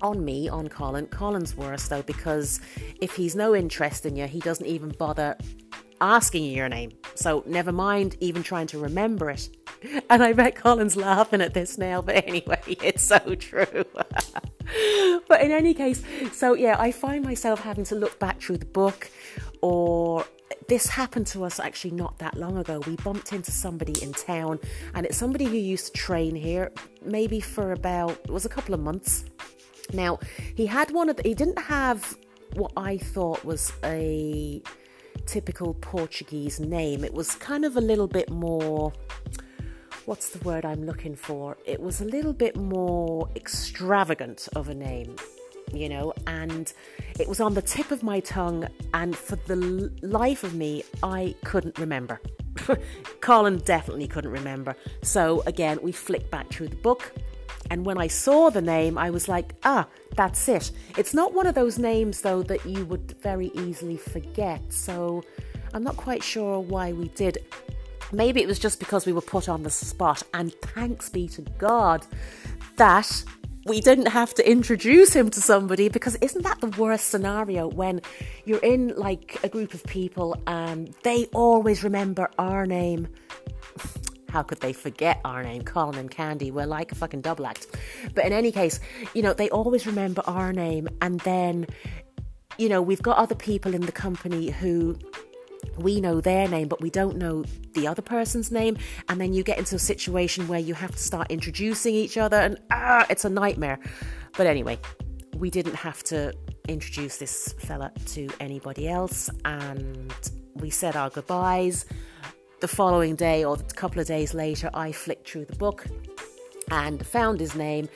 on 0.00 0.24
me, 0.24 0.48
on 0.48 0.68
Colin. 0.68 1.06
Colin's 1.06 1.56
worse 1.56 1.88
though, 1.88 2.02
because 2.02 2.60
if 3.00 3.14
he's 3.14 3.34
no 3.34 3.54
interest 3.54 4.06
in 4.06 4.16
you, 4.16 4.26
he 4.26 4.40
doesn't 4.40 4.66
even 4.66 4.90
bother 4.90 5.36
asking 6.00 6.44
you 6.44 6.52
your 6.52 6.68
name. 6.68 6.92
So 7.14 7.42
never 7.46 7.72
mind 7.72 8.16
even 8.20 8.42
trying 8.42 8.66
to 8.68 8.78
remember 8.78 9.30
it. 9.30 9.48
And 10.08 10.22
I 10.22 10.32
bet 10.32 10.56
Colin's 10.56 10.96
laughing 10.96 11.42
at 11.42 11.52
this 11.52 11.76
now, 11.76 12.00
but 12.00 12.26
anyway, 12.26 12.58
it's 12.66 13.02
so 13.02 13.18
true. 13.34 13.84
but 15.28 15.40
in 15.42 15.50
any 15.50 15.74
case, 15.74 16.02
so 16.32 16.54
yeah, 16.54 16.76
I 16.78 16.90
find 16.90 17.22
myself 17.22 17.60
having 17.60 17.84
to 17.84 17.94
look 17.94 18.18
back 18.18 18.40
through 18.40 18.58
the 18.58 18.66
book 18.66 19.10
or 19.60 20.24
this 20.68 20.86
happened 20.86 21.26
to 21.28 21.44
us 21.44 21.60
actually 21.60 21.90
not 21.92 22.18
that 22.18 22.36
long 22.36 22.56
ago. 22.56 22.80
We 22.86 22.96
bumped 22.96 23.32
into 23.32 23.50
somebody 23.50 23.94
in 24.02 24.12
town, 24.12 24.58
and 24.94 25.06
it's 25.06 25.16
somebody 25.16 25.44
who 25.44 25.56
used 25.56 25.86
to 25.86 25.92
train 25.92 26.34
here, 26.34 26.72
maybe 27.04 27.40
for 27.40 27.72
about 27.72 28.12
it 28.24 28.30
was 28.30 28.44
a 28.44 28.48
couple 28.48 28.74
of 28.74 28.80
months. 28.80 29.24
Now 29.92 30.18
he 30.54 30.66
had 30.66 30.90
one 30.90 31.08
of 31.08 31.16
the, 31.16 31.22
he 31.22 31.34
didn't 31.34 31.58
have 31.58 32.16
what 32.54 32.72
I 32.76 32.98
thought 32.98 33.44
was 33.44 33.72
a 33.84 34.62
typical 35.26 35.74
Portuguese 35.74 36.60
name. 36.60 37.04
It 37.04 37.14
was 37.14 37.34
kind 37.34 37.64
of 37.64 37.76
a 37.76 37.80
little 37.80 38.08
bit 38.08 38.30
more 38.30 38.92
what's 40.06 40.30
the 40.30 40.38
word 40.40 40.64
I'm 40.64 40.84
looking 40.84 41.14
for? 41.14 41.56
It 41.64 41.80
was 41.80 42.00
a 42.00 42.04
little 42.04 42.32
bit 42.32 42.56
more 42.56 43.28
extravagant 43.36 44.48
of 44.54 44.68
a 44.68 44.74
name, 44.74 45.16
you 45.72 45.88
know, 45.88 46.12
and 46.26 46.72
it 47.18 47.28
was 47.28 47.40
on 47.40 47.54
the 47.54 47.62
tip 47.62 47.90
of 47.90 48.02
my 48.02 48.20
tongue, 48.20 48.66
and 48.92 49.16
for 49.16 49.36
the 49.36 49.90
life 50.02 50.44
of 50.44 50.54
me, 50.54 50.84
I 51.02 51.34
couldn't 51.44 51.78
remember. 51.78 52.20
Colin 53.20 53.58
definitely 53.58 54.06
couldn't 54.06 54.30
remember. 54.30 54.76
So 55.02 55.42
again, 55.46 55.78
we 55.82 55.92
flick 55.92 56.30
back 56.30 56.50
through 56.50 56.68
the 56.68 56.76
book. 56.76 57.12
And 57.70 57.84
when 57.84 57.98
I 57.98 58.08
saw 58.08 58.50
the 58.50 58.62
name, 58.62 58.98
I 58.98 59.10
was 59.10 59.28
like, 59.28 59.54
ah, 59.64 59.86
that's 60.16 60.48
it. 60.48 60.70
It's 60.98 61.14
not 61.14 61.34
one 61.34 61.46
of 61.46 61.54
those 61.54 61.78
names, 61.78 62.20
though, 62.20 62.42
that 62.42 62.64
you 62.66 62.84
would 62.86 63.16
very 63.22 63.50
easily 63.54 63.96
forget. 63.96 64.60
So 64.72 65.22
I'm 65.72 65.82
not 65.82 65.96
quite 65.96 66.22
sure 66.22 66.60
why 66.60 66.92
we 66.92 67.08
did. 67.08 67.38
Maybe 68.12 68.42
it 68.42 68.46
was 68.46 68.58
just 68.58 68.78
because 68.78 69.06
we 69.06 69.12
were 69.12 69.22
put 69.22 69.48
on 69.48 69.62
the 69.62 69.70
spot, 69.70 70.22
and 70.34 70.52
thanks 70.54 71.08
be 71.08 71.26
to 71.28 71.42
God 71.58 72.06
that 72.76 73.24
we 73.66 73.80
didn't 73.80 74.06
have 74.06 74.34
to 74.34 74.48
introduce 74.48 75.14
him 75.14 75.30
to 75.30 75.40
somebody 75.40 75.88
because 75.88 76.16
isn't 76.16 76.42
that 76.42 76.60
the 76.60 76.68
worst 76.78 77.08
scenario 77.08 77.66
when 77.68 78.02
you're 78.44 78.58
in 78.58 78.88
like 78.96 79.38
a 79.42 79.48
group 79.48 79.72
of 79.72 79.82
people 79.84 80.36
and 80.46 80.94
they 81.02 81.24
always 81.32 81.82
remember 81.82 82.30
our 82.38 82.66
name? 82.66 83.08
How 84.34 84.42
could 84.42 84.58
they 84.58 84.72
forget 84.72 85.20
our 85.24 85.44
name? 85.44 85.62
Colin 85.62 85.96
and 85.96 86.10
Candy. 86.10 86.50
We're 86.50 86.66
like 86.66 86.90
a 86.90 86.96
fucking 86.96 87.20
double 87.20 87.46
act. 87.46 87.68
But 88.16 88.26
in 88.26 88.32
any 88.32 88.50
case, 88.50 88.80
you 89.14 89.22
know, 89.22 89.32
they 89.32 89.48
always 89.50 89.86
remember 89.86 90.24
our 90.26 90.52
name. 90.52 90.88
And 91.00 91.20
then, 91.20 91.68
you 92.58 92.68
know, 92.68 92.82
we've 92.82 93.00
got 93.00 93.16
other 93.16 93.36
people 93.36 93.76
in 93.76 93.82
the 93.82 93.92
company 93.92 94.50
who 94.50 94.98
we 95.78 96.00
know 96.00 96.20
their 96.20 96.48
name, 96.48 96.66
but 96.66 96.80
we 96.80 96.90
don't 96.90 97.16
know 97.16 97.44
the 97.74 97.86
other 97.86 98.02
person's 98.02 98.50
name. 98.50 98.76
And 99.08 99.20
then 99.20 99.34
you 99.34 99.44
get 99.44 99.56
into 99.56 99.76
a 99.76 99.78
situation 99.78 100.48
where 100.48 100.58
you 100.58 100.74
have 100.74 100.90
to 100.90 100.98
start 100.98 101.30
introducing 101.30 101.94
each 101.94 102.18
other, 102.18 102.38
and 102.38 102.58
ah, 102.72 103.06
it's 103.08 103.24
a 103.24 103.30
nightmare. 103.30 103.78
But 104.36 104.48
anyway, 104.48 104.80
we 105.36 105.48
didn't 105.48 105.76
have 105.76 106.02
to 106.04 106.34
introduce 106.66 107.18
this 107.18 107.54
fella 107.58 107.92
to 108.06 108.28
anybody 108.40 108.88
else, 108.88 109.30
and 109.44 110.12
we 110.56 110.70
said 110.70 110.96
our 110.96 111.10
goodbyes. 111.10 111.86
The 112.64 112.68
following 112.68 113.14
day, 113.14 113.44
or 113.44 113.56
a 113.56 113.74
couple 113.74 114.00
of 114.00 114.06
days 114.06 114.32
later, 114.32 114.70
I 114.72 114.90
flicked 114.90 115.28
through 115.28 115.44
the 115.44 115.56
book 115.56 115.84
and 116.70 117.06
found 117.06 117.38
his 117.38 117.54
name. 117.54 117.90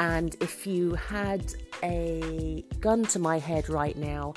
And 0.00 0.34
if 0.40 0.66
you 0.66 0.94
had 0.94 1.52
a 1.82 2.64
gun 2.80 3.04
to 3.08 3.18
my 3.18 3.38
head 3.38 3.68
right 3.68 3.94
now, 3.98 4.32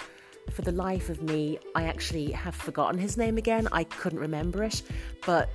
for 0.52 0.62
the 0.62 0.74
life 0.74 1.08
of 1.08 1.22
me, 1.22 1.60
I 1.74 1.86
actually 1.86 2.32
have 2.34 2.54
forgotten 2.54 3.00
his 3.00 3.16
name 3.16 3.38
again. 3.38 3.70
I 3.72 3.86
couldn't 3.86 4.20
remember 4.20 4.62
it, 4.66 4.84
but 5.26 5.50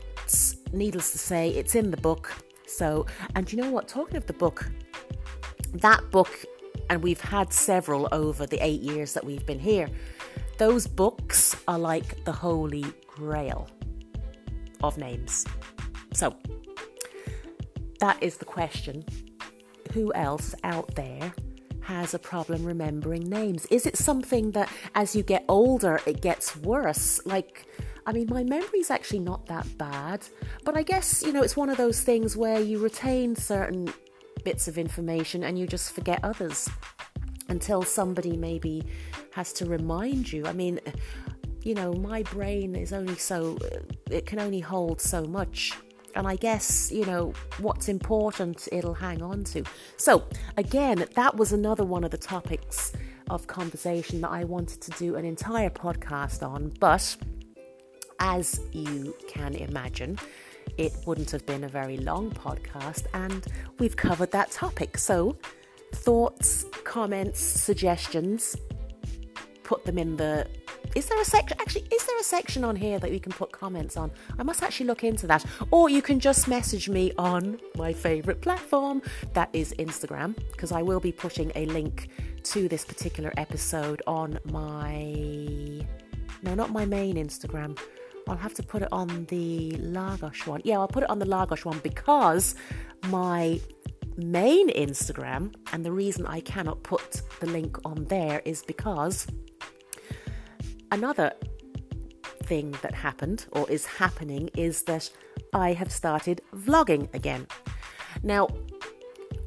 needless 0.72 1.12
to 1.12 1.18
say, 1.18 1.50
it's 1.50 1.74
in 1.74 1.90
the 1.90 1.98
book. 1.98 2.34
So, 2.66 3.04
and 3.34 3.52
you 3.52 3.60
know 3.60 3.70
what? 3.70 3.86
Talking 3.86 4.16
of 4.16 4.24
the 4.24 4.32
book, 4.32 4.66
that 5.74 6.10
book, 6.10 6.42
and 6.88 7.02
we've 7.02 7.20
had 7.20 7.52
several 7.52 8.08
over 8.12 8.46
the 8.46 8.64
eight 8.64 8.80
years 8.80 9.12
that 9.12 9.26
we've 9.26 9.44
been 9.44 9.60
here, 9.60 9.90
those 10.56 10.86
books 10.86 11.54
are 11.68 11.78
like 11.78 12.24
the 12.24 12.32
holy 12.32 12.86
grail 13.06 13.68
of 14.82 14.98
names. 14.98 15.46
So, 16.12 16.36
that 18.00 18.22
is 18.22 18.36
the 18.36 18.44
question. 18.44 19.04
Who 19.92 20.12
else 20.14 20.54
out 20.64 20.94
there 20.94 21.32
has 21.82 22.14
a 22.14 22.18
problem 22.18 22.64
remembering 22.64 23.28
names? 23.28 23.66
Is 23.66 23.86
it 23.86 23.96
something 23.96 24.52
that 24.52 24.68
as 24.94 25.14
you 25.14 25.22
get 25.22 25.44
older 25.48 26.00
it 26.06 26.20
gets 26.20 26.56
worse? 26.56 27.20
Like, 27.24 27.66
I 28.06 28.12
mean, 28.12 28.26
my 28.30 28.42
memory's 28.42 28.90
actually 28.90 29.20
not 29.20 29.46
that 29.46 29.66
bad, 29.78 30.26
but 30.64 30.76
I 30.76 30.82
guess, 30.82 31.22
you 31.22 31.32
know, 31.32 31.42
it's 31.42 31.56
one 31.56 31.70
of 31.70 31.76
those 31.76 32.00
things 32.00 32.36
where 32.36 32.60
you 32.60 32.78
retain 32.78 33.36
certain 33.36 33.92
bits 34.44 34.66
of 34.66 34.78
information 34.78 35.44
and 35.44 35.58
you 35.58 35.66
just 35.66 35.92
forget 35.92 36.20
others 36.22 36.68
until 37.48 37.82
somebody 37.82 38.36
maybe 38.36 38.82
has 39.32 39.52
to 39.52 39.66
remind 39.66 40.32
you. 40.32 40.46
I 40.46 40.52
mean, 40.52 40.80
you 41.64 41.74
know, 41.74 41.92
my 41.92 42.22
brain 42.24 42.74
is 42.74 42.92
only 42.92 43.16
so, 43.16 43.58
uh, 43.62 43.78
it 44.10 44.26
can 44.26 44.38
only 44.38 44.60
hold 44.60 45.00
so 45.00 45.24
much. 45.24 45.72
And 46.14 46.26
I 46.26 46.36
guess, 46.36 46.92
you 46.92 47.06
know, 47.06 47.32
what's 47.58 47.88
important, 47.88 48.68
it'll 48.70 48.94
hang 48.94 49.22
on 49.22 49.44
to. 49.44 49.64
So, 49.96 50.24
again, 50.56 51.06
that 51.14 51.36
was 51.36 51.52
another 51.52 51.84
one 51.84 52.04
of 52.04 52.10
the 52.10 52.18
topics 52.18 52.92
of 53.30 53.46
conversation 53.46 54.20
that 54.20 54.30
I 54.30 54.44
wanted 54.44 54.82
to 54.82 54.90
do 54.92 55.16
an 55.16 55.24
entire 55.24 55.70
podcast 55.70 56.46
on. 56.46 56.72
But 56.80 57.16
as 58.20 58.60
you 58.72 59.16
can 59.26 59.54
imagine, 59.54 60.18
it 60.76 60.92
wouldn't 61.06 61.30
have 61.30 61.46
been 61.46 61.64
a 61.64 61.68
very 61.68 61.96
long 61.96 62.30
podcast, 62.30 63.06
and 63.14 63.46
we've 63.78 63.96
covered 63.96 64.30
that 64.32 64.50
topic. 64.50 64.98
So, 64.98 65.36
thoughts, 65.94 66.64
comments, 66.84 67.40
suggestions, 67.40 68.56
put 69.64 69.84
them 69.84 69.98
in 69.98 70.16
the 70.16 70.46
is 70.94 71.06
there 71.06 71.20
a 71.20 71.24
section 71.24 71.56
actually 71.60 71.86
is 71.92 72.04
there 72.04 72.18
a 72.18 72.22
section 72.22 72.64
on 72.64 72.76
here 72.76 72.98
that 72.98 73.10
we 73.10 73.18
can 73.18 73.32
put 73.32 73.52
comments 73.52 73.96
on? 73.96 74.10
I 74.38 74.42
must 74.42 74.62
actually 74.62 74.86
look 74.86 75.04
into 75.04 75.26
that. 75.26 75.44
Or 75.70 75.88
you 75.88 76.02
can 76.02 76.20
just 76.20 76.48
message 76.48 76.88
me 76.88 77.12
on 77.18 77.58
my 77.76 77.92
favorite 77.92 78.40
platform 78.40 79.02
that 79.34 79.48
is 79.52 79.74
instagram 79.78 80.36
because 80.52 80.72
i 80.72 80.82
will 80.82 81.00
be 81.00 81.12
putting 81.12 81.50
a 81.54 81.66
link 81.66 82.08
to 82.42 82.68
this 82.68 82.84
particular 82.84 83.32
episode 83.36 84.02
on 84.06 84.38
my 84.44 85.84
no 86.42 86.54
not 86.54 86.70
my 86.70 86.84
main 86.84 87.16
instagram. 87.16 87.78
I'll 88.28 88.36
have 88.36 88.54
to 88.54 88.62
put 88.62 88.82
it 88.82 88.88
on 88.92 89.26
the 89.26 89.72
Lagos 89.78 90.46
one. 90.46 90.60
Yeah, 90.64 90.78
I'll 90.78 90.88
put 90.88 91.02
it 91.02 91.10
on 91.10 91.18
the 91.18 91.26
Lagos 91.26 91.64
one 91.64 91.80
because 91.80 92.54
my 93.08 93.60
main 94.16 94.68
Instagram, 94.70 95.54
and 95.72 95.84
the 95.84 95.92
reason 95.92 96.26
I 96.26 96.40
cannot 96.40 96.82
put 96.82 97.22
the 97.40 97.46
link 97.46 97.78
on 97.84 98.04
there 98.04 98.40
is 98.44 98.62
because 98.62 99.26
Another 100.92 101.32
thing 102.42 102.74
that 102.82 102.94
happened 102.94 103.46
or 103.52 103.68
is 103.70 103.86
happening 103.86 104.50
is 104.54 104.82
that 104.82 105.08
I 105.54 105.72
have 105.72 105.90
started 105.90 106.42
vlogging 106.54 107.12
again. 107.14 107.46
Now, 108.22 108.48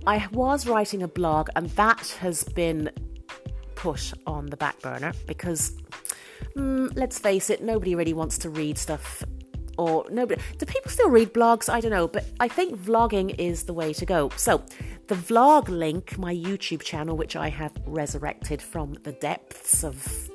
I 0.07 0.27
was 0.31 0.65
writing 0.65 1.03
a 1.03 1.07
blog 1.07 1.49
and 1.55 1.69
that 1.71 2.17
has 2.19 2.43
been 2.43 2.89
put 3.75 4.11
on 4.25 4.47
the 4.47 4.57
back 4.57 4.81
burner 4.81 5.13
because 5.27 5.77
mm, 6.57 6.91
let's 6.95 7.19
face 7.19 7.51
it, 7.51 7.61
nobody 7.61 7.93
really 7.93 8.13
wants 8.13 8.39
to 8.39 8.49
read 8.49 8.79
stuff 8.79 9.23
or 9.77 10.03
nobody 10.09 10.41
do 10.57 10.65
people 10.65 10.89
still 10.89 11.11
read 11.11 11.31
blogs? 11.31 11.69
I 11.69 11.79
don't 11.79 11.91
know, 11.91 12.07
but 12.07 12.25
I 12.39 12.47
think 12.47 12.75
vlogging 12.75 13.35
is 13.37 13.65
the 13.65 13.73
way 13.73 13.93
to 13.93 14.05
go. 14.05 14.29
So, 14.35 14.63
the 15.09 15.15
vlog 15.15 15.69
link, 15.69 16.17
my 16.17 16.33
YouTube 16.33 16.81
channel, 16.81 17.15
which 17.15 17.35
I 17.35 17.49
have 17.49 17.71
resurrected 17.85 18.63
from 18.63 18.95
the 19.03 19.11
depths 19.11 19.83
of 19.83 20.31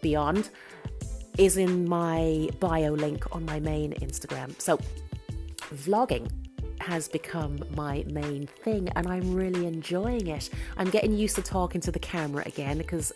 beyond 0.00 0.50
is 1.38 1.56
in 1.56 1.88
my 1.88 2.48
bio 2.58 2.92
link 2.92 3.24
on 3.34 3.44
my 3.44 3.60
main 3.60 3.92
Instagram. 3.94 4.60
So, 4.60 4.78
vlogging 5.74 6.30
has 6.80 7.08
become 7.08 7.62
my 7.76 8.04
main 8.08 8.46
thing 8.46 8.88
and 8.96 9.06
I'm 9.06 9.34
really 9.34 9.66
enjoying 9.66 10.26
it. 10.28 10.50
I'm 10.76 10.90
getting 10.90 11.12
used 11.12 11.36
to 11.36 11.42
talking 11.42 11.80
to 11.82 11.92
the 11.92 11.98
camera 11.98 12.42
again 12.46 12.78
because 12.78 13.12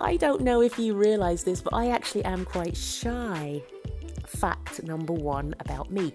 I 0.00 0.16
don't 0.16 0.42
know 0.42 0.62
if 0.62 0.78
you 0.78 0.94
realize 0.94 1.44
this, 1.44 1.60
but 1.60 1.74
I 1.74 1.90
actually 1.90 2.24
am 2.24 2.44
quite 2.44 2.76
shy. 2.76 3.62
Fact 4.26 4.82
number 4.82 5.12
one 5.12 5.54
about 5.60 5.90
me. 5.90 6.14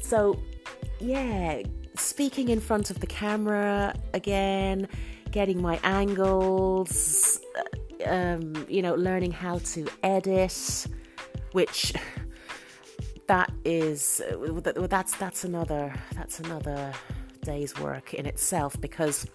So, 0.00 0.40
yeah, 0.98 1.62
speaking 1.96 2.48
in 2.48 2.60
front 2.60 2.90
of 2.90 3.00
the 3.00 3.06
camera 3.06 3.94
again, 4.14 4.88
getting 5.30 5.60
my 5.60 5.78
angles, 5.84 7.40
um, 8.08 8.66
you 8.68 8.82
know, 8.82 8.94
learning 8.94 9.32
how 9.32 9.58
to 9.58 9.86
edit, 10.02 10.86
which 11.52 11.92
that 13.26 13.52
is 13.64 14.22
that's 14.88 15.16
that's 15.16 15.44
another 15.44 15.94
that's 16.14 16.40
another 16.40 16.92
day's 17.42 17.78
work 17.78 18.14
in 18.14 18.26
itself 18.26 18.80
because 18.80 19.26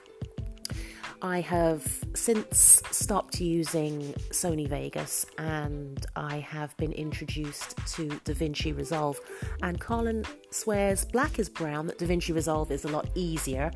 I 1.22 1.40
have 1.40 2.04
since 2.16 2.84
stopped 2.92 3.40
using 3.40 4.02
Sony 4.32 4.68
Vegas 4.68 5.26
and 5.38 6.06
I 6.18 6.40
have 6.40 6.76
been 6.76 6.92
introduced 6.92 7.78
to 7.96 8.10
DaVinci 8.26 8.76
Resolve. 8.76 9.18
And 9.62 9.80
Colin 9.80 10.26
swears 10.52 11.06
black 11.06 11.40
is 11.40 11.48
brown 11.48 11.88
that 11.88 11.98
DaVinci 11.98 12.36
Resolve 12.36 12.72
is 12.72 12.84
a 12.84 12.90
lot 12.90 13.08
easier. 13.16 13.72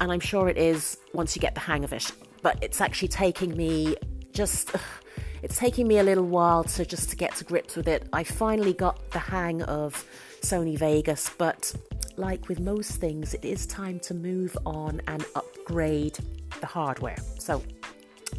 And 0.00 0.12
I'm 0.12 0.20
sure 0.20 0.48
it 0.48 0.56
is 0.56 0.98
once 1.12 1.34
you 1.34 1.40
get 1.40 1.54
the 1.54 1.60
hang 1.60 1.82
of 1.82 1.92
it 1.92 2.12
but 2.46 2.62
it's 2.62 2.80
actually 2.80 3.08
taking 3.08 3.56
me 3.56 3.96
just 4.32 4.70
it's 5.42 5.58
taking 5.58 5.88
me 5.88 5.98
a 5.98 6.02
little 6.04 6.28
while 6.38 6.62
to 6.62 6.86
just 6.86 7.10
to 7.10 7.16
get 7.16 7.34
to 7.34 7.42
grips 7.42 7.74
with 7.74 7.88
it. 7.88 8.08
I 8.12 8.22
finally 8.22 8.72
got 8.72 9.10
the 9.10 9.18
hang 9.18 9.62
of 9.62 10.06
Sony 10.42 10.78
Vegas, 10.78 11.28
but 11.28 11.74
like 12.16 12.48
with 12.48 12.60
most 12.60 13.00
things, 13.00 13.34
it 13.34 13.44
is 13.44 13.66
time 13.66 13.98
to 13.98 14.14
move 14.14 14.56
on 14.64 15.00
and 15.08 15.24
upgrade 15.34 16.16
the 16.60 16.66
hardware. 16.66 17.16
So 17.40 17.64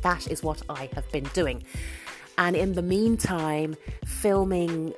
that 0.03 0.31
is 0.31 0.41
what 0.41 0.61
I 0.69 0.89
have 0.95 1.11
been 1.11 1.27
doing. 1.33 1.65
And 2.37 2.55
in 2.55 2.75
the 2.75 2.81
meantime, 2.81 3.75
filming 4.05 4.93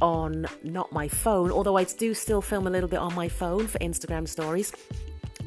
on 0.00 0.46
not 0.62 0.92
my 0.92 1.08
phone, 1.08 1.50
although 1.50 1.76
I 1.76 1.82
do 1.82 2.14
still 2.14 2.40
film 2.40 2.68
a 2.68 2.70
little 2.70 2.88
bit 2.88 3.00
on 3.00 3.16
my 3.16 3.28
phone 3.28 3.66
for 3.66 3.80
Instagram 3.80 4.28
stories. 4.28 4.72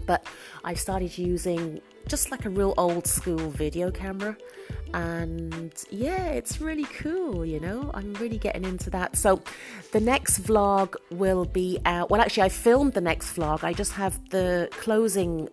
But 0.08 0.26
I 0.64 0.74
started 0.74 1.16
using 1.18 1.82
just 2.08 2.32
like 2.32 2.46
a 2.46 2.50
real 2.50 2.74
old 2.78 3.06
school 3.06 3.50
video 3.52 3.92
camera. 3.92 4.36
And 4.94 5.74
yeah, 5.92 6.28
it's 6.30 6.60
really 6.62 6.86
cool, 6.86 7.46
you 7.46 7.60
know. 7.60 7.92
I'm 7.94 8.14
really 8.16 8.40
getting 8.40 8.64
into 8.64 8.90
that. 8.92 9.16
So, 9.16 9.42
the 9.92 10.00
next 10.00 10.44
vlog 10.44 10.96
will 11.12 11.46
be 11.46 11.80
out. 11.86 12.10
Well, 12.10 12.22
actually, 12.22 12.44
I 12.44 12.50
filmed 12.50 12.94
the 12.94 13.02
next 13.02 13.36
vlog. 13.36 13.64
I 13.64 13.74
just 13.74 13.92
have 13.94 14.30
the 14.30 14.70
closing 14.72 15.50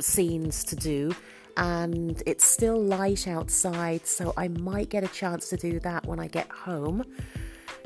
scenes 0.00 0.64
to 0.64 0.76
do, 0.76 1.14
and 1.56 2.22
it's 2.26 2.44
still 2.44 2.80
light 2.80 3.26
outside, 3.28 4.06
so 4.06 4.32
I 4.36 4.48
might 4.48 4.88
get 4.88 5.04
a 5.04 5.08
chance 5.08 5.48
to 5.50 5.56
do 5.56 5.80
that 5.80 6.06
when 6.06 6.18
I 6.20 6.28
get 6.28 6.48
home. 6.48 7.04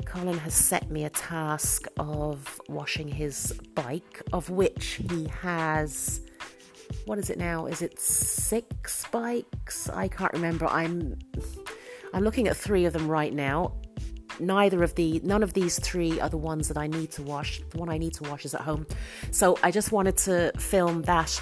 Colin 0.07 0.37
has 0.37 0.53
set 0.53 0.89
me 0.89 1.03
a 1.03 1.09
task 1.09 1.85
of 1.99 2.59
washing 2.69 3.07
his 3.07 3.51
bike, 3.75 4.21
of 4.31 4.49
which 4.49 5.01
he 5.09 5.27
has 5.27 6.21
what 7.05 7.19
is 7.19 7.29
it 7.29 7.37
now? 7.37 7.65
Is 7.65 7.81
it 7.81 7.99
six 7.99 9.05
bikes? 9.11 9.89
I 9.89 10.07
can't 10.07 10.31
remember. 10.33 10.65
I'm 10.67 11.17
I'm 12.13 12.23
looking 12.23 12.47
at 12.47 12.55
three 12.55 12.85
of 12.85 12.93
them 12.93 13.07
right 13.07 13.33
now. 13.33 13.73
neither 14.39 14.83
of 14.83 14.95
the 14.95 15.19
none 15.23 15.43
of 15.43 15.53
these 15.53 15.79
three 15.79 16.19
are 16.21 16.29
the 16.29 16.37
ones 16.37 16.67
that 16.69 16.77
I 16.77 16.87
need 16.87 17.11
to 17.11 17.23
wash. 17.23 17.61
The 17.71 17.77
one 17.77 17.89
I 17.89 17.97
need 17.97 18.13
to 18.15 18.23
wash 18.29 18.45
is 18.45 18.53
at 18.53 18.61
home. 18.61 18.87
So 19.31 19.57
I 19.63 19.71
just 19.71 19.91
wanted 19.91 20.17
to 20.27 20.51
film 20.57 21.01
that 21.03 21.41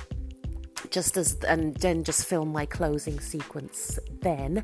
just 0.89 1.17
as 1.17 1.35
and 1.47 1.75
then 1.77 2.03
just 2.03 2.25
film 2.25 2.49
my 2.51 2.65
closing 2.65 3.19
sequence 3.19 3.99
then 4.21 4.63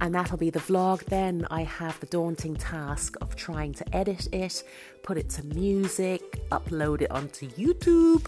and 0.00 0.14
that'll 0.14 0.38
be 0.38 0.50
the 0.50 0.60
vlog. 0.60 1.04
Then 1.04 1.46
I 1.50 1.62
have 1.62 1.98
the 2.00 2.06
daunting 2.06 2.56
task 2.56 3.16
of 3.20 3.36
trying 3.36 3.74
to 3.74 3.96
edit 3.96 4.28
it, 4.32 4.62
put 5.02 5.18
it 5.18 5.28
to 5.30 5.44
music, 5.46 6.48
upload 6.50 7.02
it 7.02 7.10
onto 7.10 7.48
YouTube. 7.50 8.26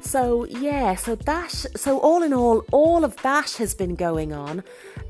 So, 0.00 0.44
yeah, 0.44 0.94
so 0.94 1.14
that, 1.14 1.50
so 1.50 1.98
all 1.98 2.22
in 2.22 2.32
all, 2.32 2.64
all 2.70 3.04
of 3.04 3.16
that 3.22 3.52
has 3.52 3.74
been 3.74 3.96
going 3.96 4.32
on, 4.32 4.62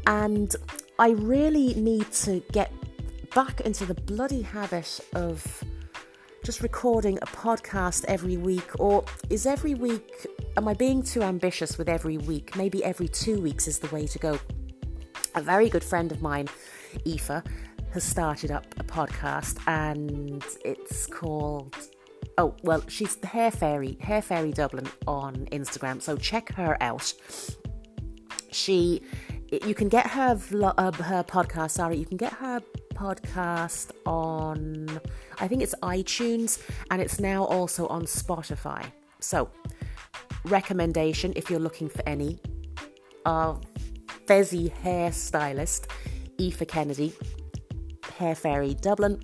and 0.06 0.54
I 0.98 1.10
really 1.10 1.74
need 1.74 2.10
to 2.12 2.42
get 2.52 2.72
back 3.34 3.60
into 3.60 3.84
the 3.84 3.94
bloody 3.94 4.40
habit 4.40 5.00
of 5.14 5.62
just 6.42 6.62
recording 6.62 7.18
a 7.18 7.26
podcast 7.26 8.04
every 8.06 8.36
week, 8.36 8.70
or 8.78 9.04
is 9.28 9.44
every 9.44 9.74
week, 9.74 10.26
am 10.56 10.68
I 10.68 10.74
being 10.74 11.02
too 11.02 11.22
ambitious 11.22 11.76
with 11.76 11.88
every 11.88 12.16
week? 12.16 12.56
Maybe 12.56 12.82
every 12.82 13.08
two 13.08 13.40
weeks 13.40 13.68
is 13.68 13.80
the 13.80 13.88
way 13.88 14.06
to 14.06 14.18
go 14.18 14.38
a 15.36 15.42
very 15.42 15.68
good 15.68 15.84
friend 15.84 16.10
of 16.10 16.22
mine, 16.22 16.48
Aoife, 17.06 17.42
has 17.92 18.02
started 18.02 18.50
up 18.50 18.66
a 18.78 18.84
podcast 18.84 19.58
and 19.66 20.44
it's 20.64 21.06
called 21.06 21.76
oh 22.38 22.54
well 22.62 22.82
she's 22.88 23.16
the 23.16 23.26
hair 23.26 23.50
fairy 23.50 23.96
hair 24.00 24.20
fairy 24.20 24.50
dublin 24.50 24.86
on 25.06 25.34
instagram 25.52 26.02
so 26.02 26.16
check 26.16 26.52
her 26.52 26.76
out. 26.82 27.12
She 28.50 29.02
you 29.50 29.74
can 29.74 29.88
get 29.88 30.06
her 30.08 30.34
vlog, 30.34 30.74
uh, 30.76 30.90
her 31.02 31.22
podcast 31.22 31.72
sorry 31.72 31.96
you 31.96 32.06
can 32.06 32.16
get 32.16 32.32
her 32.32 32.60
podcast 32.94 33.92
on 34.06 35.00
i 35.38 35.46
think 35.46 35.62
it's 35.62 35.74
itunes 35.82 36.62
and 36.90 37.00
it's 37.00 37.20
now 37.20 37.44
also 37.44 37.86
on 37.88 38.04
spotify. 38.04 38.84
So 39.20 39.50
recommendation 40.44 41.32
if 41.36 41.50
you're 41.50 41.60
looking 41.60 41.88
for 41.88 42.02
any 42.06 42.40
of 43.24 43.62
Fezzy 44.26 44.72
hairstylist 44.82 45.86
Aoife 46.40 46.66
Kennedy, 46.66 47.14
Hair 48.18 48.34
Fairy 48.34 48.74
Dublin, 48.74 49.22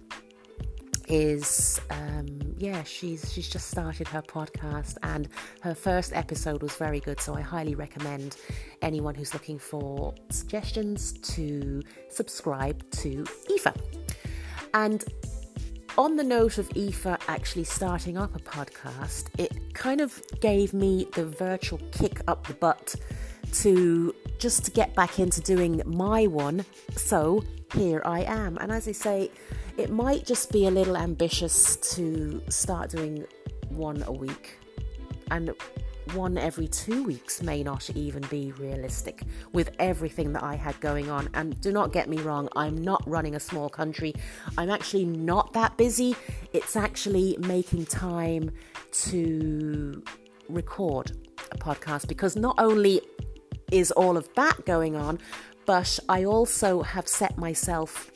is 1.09 1.81
um, 1.91 2.27
yeah 2.57 2.83
she's 2.85 3.33
she's 3.33 3.49
just 3.49 3.69
started 3.69 4.07
her 4.09 4.23
podcast 4.23 4.97
and 5.03 5.29
her 5.61 5.75
first 5.75 6.13
episode 6.15 6.63
was 6.63 6.75
very 6.77 7.01
good 7.01 7.21
so 7.21 7.35
i 7.35 7.41
highly 7.41 7.75
recommend 7.75 8.37
anyone 8.83 9.15
who's 9.15 9.35
looking 9.35 9.59
for 9.59 10.15
suggestions 10.31 11.13
to 11.15 11.83
subscribe 12.09 12.89
to 12.93 13.27
Aoife. 13.51 13.75
And 14.75 15.05
on 15.99 16.17
the 16.17 16.25
note 16.25 16.57
of 16.57 16.71
Aoife 16.77 17.19
actually 17.29 17.65
starting 17.65 18.17
up 18.17 18.35
a 18.35 18.39
podcast 18.39 19.27
it 19.39 19.75
kind 19.75 20.01
of 20.01 20.23
gave 20.41 20.73
me 20.73 21.09
the 21.15 21.27
virtual 21.27 21.79
kick 21.91 22.21
up 22.29 22.47
the 22.47 22.55
butt 22.55 22.95
to 23.53 24.15
just 24.39 24.65
to 24.65 24.71
get 24.71 24.95
back 24.95 25.19
into 25.19 25.41
doing 25.41 25.83
my 25.87 26.27
one. 26.27 26.65
So 26.97 27.45
here 27.75 28.03
I 28.05 28.23
am. 28.23 28.59
And 28.59 28.73
as 28.73 28.89
I 28.89 28.93
say, 28.93 29.31
it 29.77 29.91
might 29.91 30.27
just 30.27 30.53
be 30.53 30.67
a 30.67 30.71
little 30.71 30.97
ambitious 30.97 31.77
to 31.95 32.43
start 32.49 32.91
doing 32.91 33.25
one 33.71 34.03
a 34.07 34.13
week. 34.13 34.59
And 35.31 35.55
one 36.15 36.37
every 36.37 36.69
two 36.69 37.05
weeks 37.05 37.43
may 37.43 37.63
not 37.63 37.89
even 37.91 38.23
be 38.29 38.53
realistic 38.53 39.23
with 39.53 39.71
everything 39.79 40.33
that 40.33 40.43
I 40.43 40.57
had 40.57 40.79
going 40.81 41.11
on. 41.11 41.29
And 41.35 41.59
do 41.61 41.73
not 41.73 41.93
get 41.93 42.09
me 42.09 42.19
wrong, 42.19 42.49
I'm 42.55 42.77
not 42.77 43.03
running 43.07 43.35
a 43.35 43.41
small 43.41 43.69
country. 43.69 44.15
I'm 44.59 44.71
actually 44.71 45.07
not 45.07 45.53
that 45.55 45.77
busy. 45.77 46.15
It's 46.53 46.77
actually 46.77 47.37
making 47.41 47.87
time 47.87 48.51
to 48.93 50.03
record 50.49 51.13
a 51.51 51.57
podcast 51.57 52.09
because 52.09 52.37
not 52.37 52.57
only 52.59 53.01
is 53.73 53.91
all 53.91 54.17
of 54.17 54.33
that 54.35 54.65
going 54.65 54.95
on, 54.95 55.19
but 55.67 55.99
I 56.09 56.25
also 56.25 56.83
have 56.83 57.09
set 57.09 57.37
myself 57.39 58.13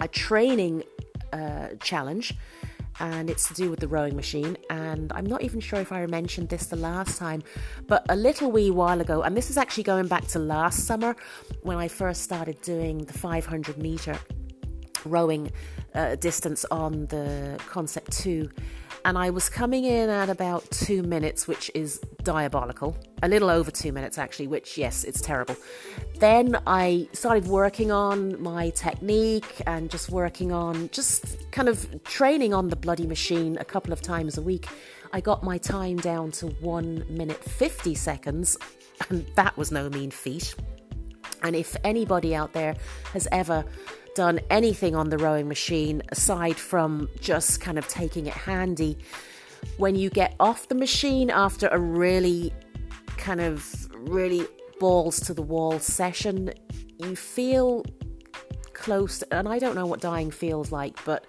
a 0.00 0.08
training 0.08 0.84
uh, 1.32 1.68
challenge 1.80 2.34
and 3.00 3.28
it's 3.28 3.48
to 3.48 3.54
do 3.54 3.70
with 3.70 3.80
the 3.80 3.88
rowing 3.88 4.14
machine. 4.14 4.56
And 4.70 5.12
I'm 5.12 5.26
not 5.26 5.42
even 5.42 5.60
sure 5.60 5.80
if 5.80 5.90
I 5.90 6.06
mentioned 6.06 6.48
this 6.48 6.66
the 6.66 6.76
last 6.76 7.18
time, 7.18 7.42
but 7.86 8.06
a 8.08 8.16
little 8.16 8.52
wee 8.52 8.70
while 8.70 9.00
ago, 9.00 9.22
and 9.22 9.36
this 9.36 9.50
is 9.50 9.58
actually 9.58 9.82
going 9.82 10.06
back 10.06 10.26
to 10.28 10.38
last 10.38 10.86
summer 10.86 11.16
when 11.62 11.76
I 11.76 11.88
first 11.88 12.22
started 12.22 12.60
doing 12.62 12.98
the 12.98 13.12
500 13.12 13.78
meter 13.78 14.16
rowing 15.04 15.50
uh, 15.94 16.14
distance 16.16 16.64
on 16.70 17.06
the 17.06 17.60
Concept 17.66 18.12
2 18.12 18.48
and 19.04 19.18
I 19.18 19.30
was 19.30 19.48
coming 19.50 19.84
in 19.84 20.08
at 20.08 20.30
about 20.30 20.68
two 20.70 21.02
minutes, 21.02 21.46
which 21.46 21.70
is 21.74 21.98
diabolical. 22.22 22.96
A 23.22 23.28
little 23.28 23.50
over 23.50 23.70
two 23.70 23.92
minutes, 23.92 24.16
actually, 24.16 24.46
which, 24.46 24.78
yes, 24.78 25.04
it's 25.04 25.20
terrible. 25.20 25.56
Then 26.20 26.58
I 26.66 27.08
started 27.12 27.46
working 27.46 27.92
on 27.92 28.42
my 28.42 28.70
technique 28.70 29.60
and 29.66 29.90
just 29.90 30.08
working 30.08 30.52
on 30.52 30.88
just 30.90 31.50
kind 31.50 31.68
of 31.68 32.02
training 32.04 32.54
on 32.54 32.68
the 32.68 32.76
bloody 32.76 33.06
machine 33.06 33.58
a 33.58 33.64
couple 33.64 33.92
of 33.92 34.00
times 34.00 34.38
a 34.38 34.42
week. 34.42 34.68
I 35.12 35.20
got 35.20 35.44
my 35.44 35.58
time 35.58 35.98
down 35.98 36.30
to 36.32 36.46
one 36.46 37.04
minute 37.08 37.44
50 37.44 37.94
seconds, 37.94 38.56
and 39.10 39.26
that 39.36 39.56
was 39.58 39.70
no 39.70 39.90
mean 39.90 40.10
feat. 40.10 40.54
And 41.42 41.54
if 41.54 41.76
anybody 41.84 42.34
out 42.34 42.54
there 42.54 42.74
has 43.12 43.28
ever 43.30 43.66
done 44.14 44.40
anything 44.50 44.94
on 44.94 45.10
the 45.10 45.18
rowing 45.18 45.48
machine 45.48 46.02
aside 46.10 46.56
from 46.56 47.08
just 47.20 47.60
kind 47.60 47.78
of 47.78 47.86
taking 47.88 48.26
it 48.26 48.34
handy. 48.34 48.96
When 49.76 49.96
you 49.96 50.10
get 50.10 50.34
off 50.40 50.68
the 50.68 50.74
machine 50.74 51.30
after 51.30 51.68
a 51.68 51.78
really 51.78 52.52
kind 53.16 53.40
of 53.40 53.88
really 53.94 54.46
balls 54.78 55.20
to 55.20 55.34
the 55.34 55.42
wall 55.42 55.78
session, 55.78 56.52
you 56.98 57.16
feel 57.16 57.84
close, 58.72 59.22
and 59.30 59.48
I 59.48 59.58
don't 59.58 59.74
know 59.74 59.86
what 59.86 60.00
dying 60.00 60.30
feels 60.30 60.70
like, 60.70 61.02
but 61.04 61.26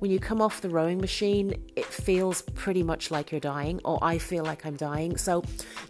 when 0.00 0.10
you 0.10 0.18
come 0.18 0.42
off 0.42 0.60
the 0.60 0.68
rowing 0.68 0.98
machine, 0.98 1.54
it 1.74 1.86
feels 1.86 2.42
pretty 2.42 2.82
much 2.82 3.10
like 3.10 3.30
you're 3.30 3.40
dying, 3.40 3.80
or 3.84 3.98
I 4.02 4.18
feel 4.18 4.44
like 4.44 4.66
I'm 4.66 4.76
dying. 4.76 5.16
So, 5.16 5.42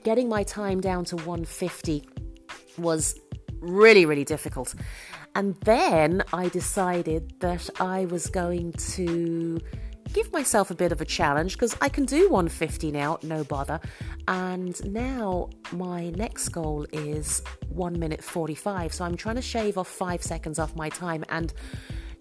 getting 0.04 0.28
my 0.28 0.44
time 0.44 0.80
down 0.80 1.04
to 1.06 1.16
150 1.16 2.08
was 2.78 3.18
really, 3.60 4.06
really 4.06 4.24
difficult. 4.24 4.74
And 5.36 5.54
then 5.56 6.22
I 6.32 6.48
decided 6.48 7.40
that 7.40 7.68
I 7.78 8.06
was 8.06 8.26
going 8.28 8.72
to 8.72 9.60
give 10.14 10.32
myself 10.32 10.70
a 10.70 10.74
bit 10.74 10.92
of 10.92 11.02
a 11.02 11.04
challenge 11.04 11.52
because 11.52 11.76
I 11.82 11.90
can 11.90 12.06
do 12.06 12.30
150 12.30 12.90
now, 12.90 13.18
no 13.22 13.44
bother. 13.44 13.78
And 14.28 14.82
now 14.90 15.50
my 15.72 16.08
next 16.08 16.48
goal 16.48 16.86
is 16.90 17.42
1 17.68 17.98
minute 17.98 18.24
45. 18.24 18.94
So 18.94 19.04
I'm 19.04 19.14
trying 19.14 19.36
to 19.36 19.42
shave 19.42 19.76
off 19.76 19.88
5 19.88 20.22
seconds 20.22 20.58
off 20.58 20.74
my 20.74 20.88
time. 20.88 21.22
And 21.28 21.52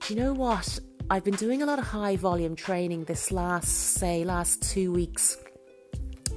do 0.01 0.13
you 0.13 0.19
know 0.19 0.33
what? 0.33 0.77
I've 1.09 1.23
been 1.23 1.35
doing 1.35 1.61
a 1.61 1.65
lot 1.65 1.79
of 1.79 1.85
high 1.85 2.17
volume 2.17 2.57
training 2.57 3.05
this 3.05 3.31
last, 3.31 3.93
say, 3.93 4.25
last 4.25 4.61
two 4.61 4.91
weeks. 4.91 5.37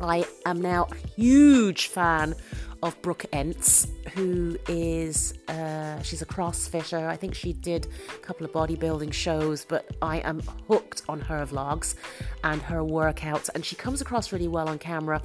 I 0.00 0.26
am 0.46 0.60
now 0.60 0.86
a 0.92 0.96
huge 1.20 1.88
fan 1.88 2.36
of 2.82 3.00
Brooke 3.02 3.26
Ence, 3.32 3.88
who 4.14 4.56
is 4.68 5.34
uh, 5.48 6.00
she's 6.02 6.22
a 6.22 6.26
CrossFitter. 6.26 7.06
I 7.06 7.16
think 7.16 7.34
she 7.34 7.52
did 7.52 7.86
a 8.08 8.18
couple 8.18 8.46
of 8.46 8.52
bodybuilding 8.52 9.12
shows, 9.12 9.64
but 9.64 9.86
I 10.00 10.18
am 10.18 10.40
hooked 10.68 11.02
on 11.08 11.20
her 11.20 11.44
vlogs 11.46 11.94
and 12.44 12.62
her 12.62 12.80
workouts, 12.80 13.50
and 13.54 13.64
she 13.64 13.76
comes 13.76 14.00
across 14.00 14.32
really 14.32 14.48
well 14.48 14.68
on 14.68 14.78
camera. 14.78 15.22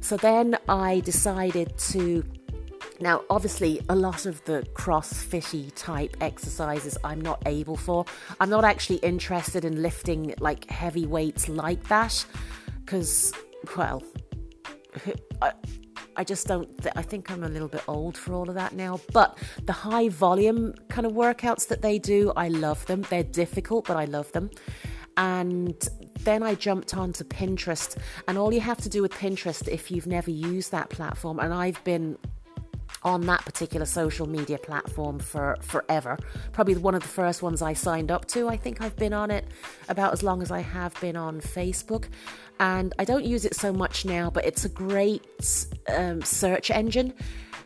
So 0.00 0.16
then 0.16 0.56
I 0.68 1.00
decided 1.00 1.76
to. 1.78 2.24
Now, 3.00 3.22
obviously, 3.30 3.80
a 3.88 3.94
lot 3.94 4.26
of 4.26 4.44
the 4.44 4.66
crossfitty 4.74 5.70
type 5.76 6.16
exercises 6.20 6.98
I'm 7.04 7.20
not 7.20 7.40
able 7.46 7.76
for. 7.76 8.04
I'm 8.40 8.50
not 8.50 8.64
actually 8.64 8.96
interested 8.96 9.64
in 9.64 9.82
lifting 9.82 10.34
like 10.40 10.68
heavy 10.68 11.06
weights 11.06 11.48
like 11.48 11.86
that 11.86 12.26
because, 12.84 13.32
well, 13.76 14.02
I, 15.40 15.52
I 16.18 16.24
just 16.24 16.48
don't, 16.48 16.68
th- 16.82 16.92
I 16.96 17.02
think 17.02 17.30
I'm 17.30 17.44
a 17.44 17.48
little 17.48 17.68
bit 17.68 17.82
old 17.86 18.18
for 18.18 18.34
all 18.34 18.48
of 18.48 18.56
that 18.56 18.72
now. 18.74 19.00
But 19.12 19.38
the 19.64 19.72
high 19.72 20.08
volume 20.08 20.74
kind 20.88 21.06
of 21.06 21.12
workouts 21.12 21.68
that 21.68 21.80
they 21.80 22.00
do, 22.00 22.32
I 22.36 22.48
love 22.48 22.84
them. 22.86 23.02
They're 23.08 23.22
difficult, 23.22 23.86
but 23.86 23.96
I 23.96 24.04
love 24.04 24.30
them. 24.32 24.50
And 25.16 25.76
then 26.20 26.42
I 26.42 26.56
jumped 26.56 26.96
onto 26.96 27.22
Pinterest. 27.22 27.96
And 28.26 28.36
all 28.36 28.52
you 28.52 28.60
have 28.60 28.78
to 28.78 28.88
do 28.88 29.00
with 29.00 29.12
Pinterest, 29.12 29.68
if 29.68 29.92
you've 29.92 30.08
never 30.08 30.32
used 30.32 30.72
that 30.72 30.90
platform, 30.90 31.38
and 31.38 31.54
I've 31.54 31.82
been 31.84 32.18
on 33.02 33.26
that 33.26 33.44
particular 33.44 33.86
social 33.86 34.28
media 34.28 34.58
platform 34.58 35.18
for 35.18 35.56
forever. 35.60 36.18
Probably 36.52 36.76
one 36.76 36.94
of 36.94 37.02
the 37.02 37.08
first 37.08 37.42
ones 37.42 37.62
I 37.62 37.72
signed 37.72 38.10
up 38.10 38.26
to. 38.28 38.48
I 38.48 38.56
think 38.56 38.80
I've 38.80 38.96
been 38.96 39.12
on 39.12 39.30
it 39.30 39.46
about 39.88 40.12
as 40.12 40.22
long 40.22 40.42
as 40.42 40.50
I 40.50 40.60
have 40.60 40.98
been 41.00 41.16
on 41.16 41.40
Facebook. 41.40 42.06
And 42.60 42.92
I 42.98 43.04
don't 43.04 43.24
use 43.24 43.44
it 43.44 43.54
so 43.54 43.72
much 43.72 44.04
now, 44.04 44.30
but 44.30 44.44
it's 44.44 44.64
a 44.64 44.68
great 44.68 45.24
um, 45.88 46.22
search 46.22 46.70
engine. 46.70 47.14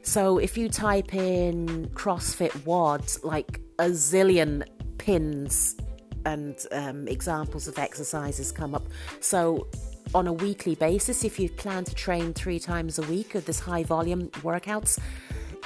So 0.03 0.38
if 0.38 0.59
you 0.59 0.68
type 0.68 1.14
in 1.14 1.88
CrossFit 1.95 2.51
WODs, 2.64 3.25
like 3.25 3.61
a 3.79 3.87
zillion 3.87 4.64
pins 4.99 5.77
and 6.25 6.57
um, 6.73 7.09
examples 7.09 7.68
of 7.68 7.79
exercises 7.79 8.53
come 8.53 8.75
up. 8.75 8.87
So, 9.21 9.66
on 10.14 10.27
a 10.27 10.33
weekly 10.33 10.75
basis, 10.75 11.25
if 11.25 11.38
you 11.38 11.48
plan 11.48 11.85
to 11.85 11.94
train 11.94 12.35
three 12.35 12.59
times 12.59 12.98
a 12.98 13.03
week 13.03 13.35
of 13.35 13.44
this 13.44 13.61
high 13.61 13.83
volume 13.83 14.29
workouts, 14.42 14.98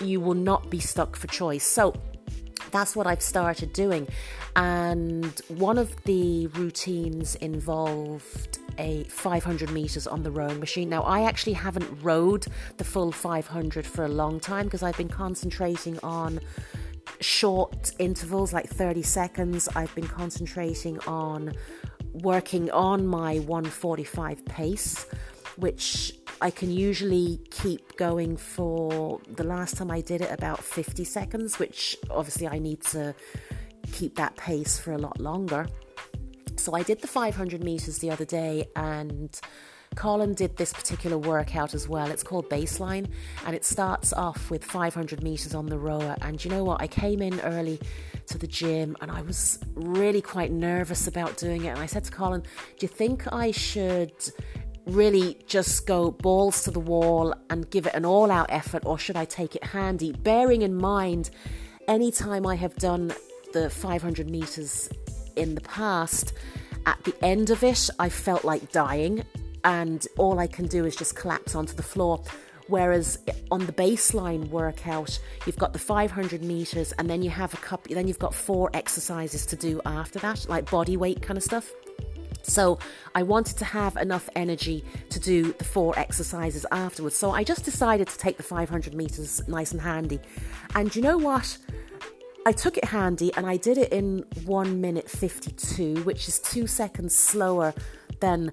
you 0.01 0.21
will 0.21 0.35
not 0.35 0.71
be 0.71 0.79
stuck 0.79 1.17
for 1.17 1.27
choice. 1.27 1.67
So, 1.67 1.95
that's 2.71 2.97
what 2.97 3.07
I've 3.07 3.23
started 3.23 3.73
doing. 3.73 4.09
And 4.55 5.41
one 5.49 5.79
of 5.79 5.95
the 6.05 6.47
routines 6.49 7.35
involved 7.37 8.59
a 8.79 9.05
500 9.05 9.71
meters 9.71 10.07
on 10.07 10.23
the 10.23 10.31
rowing 10.31 10.61
machine. 10.61 10.89
Now, 10.89 11.03
I 11.03 11.23
actually 11.23 11.55
haven't 11.55 12.03
rowed 12.03 12.47
the 12.77 12.85
full 12.85 13.13
500 13.13 13.87
for 13.87 14.05
a 14.05 14.09
long 14.09 14.41
time 14.41 14.65
because 14.65 14.83
I've 14.83 14.97
been 14.97 15.09
concentrating 15.09 15.99
on 16.03 16.41
short 17.21 17.93
intervals 17.99 18.53
like 18.53 18.69
30 18.69 19.03
seconds. 19.03 19.69
I've 19.75 19.95
been 19.95 20.09
concentrating 20.09 20.99
on 21.01 21.55
working 22.23 22.71
on 22.71 23.07
my 23.07 23.39
145 23.41 24.45
pace, 24.45 25.07
which 25.57 26.13
I 26.41 26.51
can 26.51 26.71
usually 26.71 27.41
keep 27.51 27.97
going 27.97 28.37
for 28.37 29.21
the 29.29 29.45
last 29.45 29.77
time 29.77 29.91
I 29.91 30.01
did 30.01 30.21
it 30.21 30.31
about 30.31 30.63
50 30.63 31.05
seconds, 31.05 31.59
which 31.59 31.97
obviously 32.11 32.47
I 32.47 32.59
need 32.59 32.83
to 32.85 33.15
keep 33.93 34.17
that 34.17 34.37
pace 34.37 34.79
for 34.79 34.93
a 34.93 34.99
lot 34.99 35.21
longer. 35.21 35.67
So 36.57 36.75
I 36.75 36.83
did 36.83 37.01
the 37.01 37.07
500 37.07 37.63
meters 37.63 37.99
the 37.99 38.11
other 38.11 38.25
day 38.25 38.69
and 38.75 39.39
Colin 39.95 40.35
did 40.35 40.57
this 40.57 40.73
particular 40.73 41.17
workout 41.17 41.75
as 41.75 41.89
well. 41.89 42.11
It's 42.11 42.23
called 42.23 42.51
Baseline 42.51 43.09
and 43.47 43.55
it 43.55 43.65
starts 43.65 44.13
off 44.13 44.51
with 44.51 44.65
500 44.65 45.23
meters 45.23 45.55
on 45.55 45.67
the 45.67 45.79
rower. 45.79 46.17
And 46.21 46.45
you 46.45 46.51
know 46.51 46.65
what? 46.65 46.83
I 46.83 46.87
came 46.87 47.23
in 47.23 47.41
early 47.41 47.81
to 48.27 48.39
the 48.39 48.47
gym 48.47 48.97
and 49.01 49.11
I 49.11 49.23
was 49.23 49.59
really 49.75 50.23
quite 50.23 50.51
nervous 50.53 51.07
about 51.07 51.37
doing 51.37 51.65
it. 51.65 51.69
And 51.69 51.79
I 51.79 51.87
said 51.87 52.05
to 52.05 52.11
Colin, 52.11 52.43
Do 52.43 52.85
you 52.85 52.89
think 52.89 53.33
I 53.33 53.51
should 53.51 54.13
really 54.87 55.39
just 55.47 55.87
go 55.87 56.11
balls 56.11 56.63
to 56.65 56.71
the 56.71 56.81
wall 56.81 57.35
and 57.51 57.69
give 57.71 57.87
it 57.87 57.95
an 57.95 58.05
all 58.05 58.31
out 58.31 58.47
effort 58.51 58.85
or 58.87 58.99
should 58.99 59.17
I 59.17 59.25
take 59.25 59.57
it 59.57 59.65
handy? 59.65 60.13
Bearing 60.13 60.63
in 60.63 60.75
mind, 60.75 61.31
anytime 61.89 62.47
I 62.47 62.55
have 62.57 62.75
done 62.77 63.13
the 63.53 63.71
500 63.71 64.31
meters 64.31 64.89
in 65.35 65.55
the 65.55 65.61
past, 65.61 66.33
at 66.87 67.03
the 67.03 67.15
end 67.25 67.51
of 67.51 67.65
it, 67.65 67.91
I 67.99 68.09
felt 68.09 68.45
like 68.45 68.71
dying, 68.71 69.25
and 69.65 70.07
all 70.19 70.39
I 70.39 70.47
can 70.47 70.67
do 70.67 70.85
is 70.85 70.95
just 70.95 71.17
collapse 71.17 71.57
onto 71.57 71.75
the 71.75 71.83
floor. 71.83 72.23
Whereas 72.69 73.19
on 73.51 73.65
the 73.65 73.73
baseline 73.73 74.49
workout, 74.49 75.19
you've 75.47 75.59
got 75.59 75.73
the 75.73 75.79
500 75.79 76.43
meters, 76.43 76.93
and 76.99 77.09
then 77.09 77.23
you 77.23 77.31
have 77.31 77.55
a 77.55 77.59
couple, 77.59 77.95
then 77.95 78.09
you've 78.09 78.19
got 78.19 78.35
four 78.35 78.71
exercises 78.75 79.47
to 79.47 79.57
do 79.57 79.81
after 79.87 80.19
that, 80.21 80.47
like 80.49 80.71
body 80.71 80.97
weight 80.97 81.23
kind 81.23 81.37
of 81.37 81.45
stuff. 81.45 81.73
So 82.43 82.79
I 83.15 83.23
wanted 83.23 83.57
to 83.59 83.65
have 83.65 83.97
enough 83.97 84.29
energy 84.37 84.85
to 85.11 85.19
do 85.19 85.53
the 85.53 85.65
four 85.65 85.99
exercises 85.99 86.65
afterwards. 86.71 87.17
So 87.17 87.33
I 87.33 87.43
just 87.43 87.65
decided 87.65 88.09
to 88.09 88.19
take 88.19 88.37
the 88.37 88.43
500 88.43 88.95
meters 88.95 89.47
nice 89.49 89.73
and 89.73 89.81
handy. 89.81 90.21
And 90.75 90.95
you 90.95 91.03
know 91.03 91.19
what? 91.19 91.59
I 92.47 92.53
took 92.53 92.77
it 92.77 92.85
handy 92.85 93.33
and 93.37 93.45
I 93.45 93.57
did 93.57 93.77
it 93.77 93.93
in 93.93 94.25
1 94.45 94.81
minute 94.81 95.11
52, 95.11 96.03
which 96.05 96.29
is 96.29 96.39
two 96.39 96.69
seconds 96.69 97.15
slower 97.15 97.75
than 98.21 98.53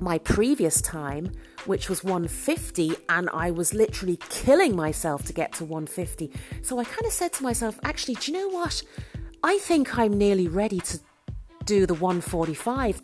my 0.00 0.18
previous 0.18 0.80
time, 0.80 1.30
which 1.66 1.88
was 1.88 2.02
150, 2.04 2.92
and 3.08 3.28
I 3.32 3.50
was 3.50 3.74
literally 3.74 4.18
killing 4.28 4.76
myself 4.76 5.24
to 5.24 5.32
get 5.32 5.52
to 5.54 5.64
150. 5.64 6.30
So 6.62 6.78
I 6.78 6.84
kind 6.84 7.06
of 7.06 7.12
said 7.12 7.32
to 7.34 7.42
myself, 7.42 7.78
actually, 7.84 8.14
do 8.14 8.32
you 8.32 8.38
know 8.38 8.48
what? 8.48 8.82
I 9.42 9.58
think 9.58 9.98
I'm 9.98 10.16
nearly 10.16 10.48
ready 10.48 10.80
to 10.80 11.00
do 11.64 11.86
the 11.86 11.94
145. 11.94 13.02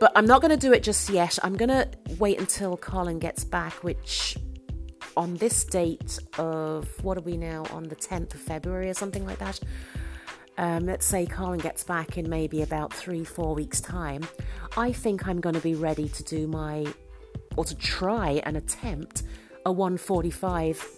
But 0.00 0.12
I'm 0.14 0.26
not 0.26 0.40
going 0.40 0.50
to 0.50 0.56
do 0.56 0.72
it 0.72 0.82
just 0.82 1.08
yet. 1.08 1.38
I'm 1.42 1.56
going 1.56 1.68
to 1.68 1.88
wait 2.18 2.38
until 2.38 2.76
Colin 2.76 3.18
gets 3.18 3.44
back, 3.44 3.72
which 3.82 4.36
on 5.16 5.34
this 5.36 5.64
date 5.64 6.18
of 6.38 6.88
what 7.02 7.16
are 7.16 7.22
we 7.22 7.36
now 7.36 7.64
on 7.70 7.84
the 7.84 7.96
10th 7.96 8.34
of 8.34 8.40
February 8.40 8.90
or 8.90 8.94
something 8.94 9.24
like 9.24 9.38
that. 9.38 9.58
Um, 10.58 10.86
let's 10.86 11.04
say 11.04 11.26
Colin 11.26 11.58
gets 11.58 11.84
back 11.84 12.16
in 12.16 12.28
maybe 12.28 12.62
about 12.62 12.92
three, 12.92 13.24
four 13.24 13.54
weeks' 13.54 13.80
time. 13.80 14.26
I 14.76 14.92
think 14.92 15.26
I'm 15.26 15.40
going 15.40 15.54
to 15.54 15.60
be 15.60 15.74
ready 15.74 16.08
to 16.08 16.22
do 16.22 16.46
my, 16.46 16.86
or 17.56 17.64
to 17.64 17.74
try 17.74 18.42
and 18.44 18.56
attempt 18.56 19.22
a 19.64 19.72
145 19.72 20.88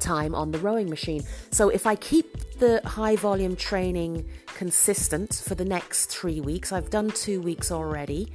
time 0.00 0.34
on 0.34 0.50
the 0.50 0.58
rowing 0.58 0.88
machine. 0.88 1.22
So 1.50 1.68
if 1.68 1.86
I 1.86 1.94
keep 1.96 2.58
the 2.58 2.80
high 2.84 3.16
volume 3.16 3.56
training 3.56 4.28
consistent 4.54 5.42
for 5.44 5.54
the 5.54 5.64
next 5.64 6.06
three 6.06 6.40
weeks, 6.40 6.72
I've 6.72 6.90
done 6.90 7.10
two 7.10 7.40
weeks 7.40 7.70
already 7.70 8.32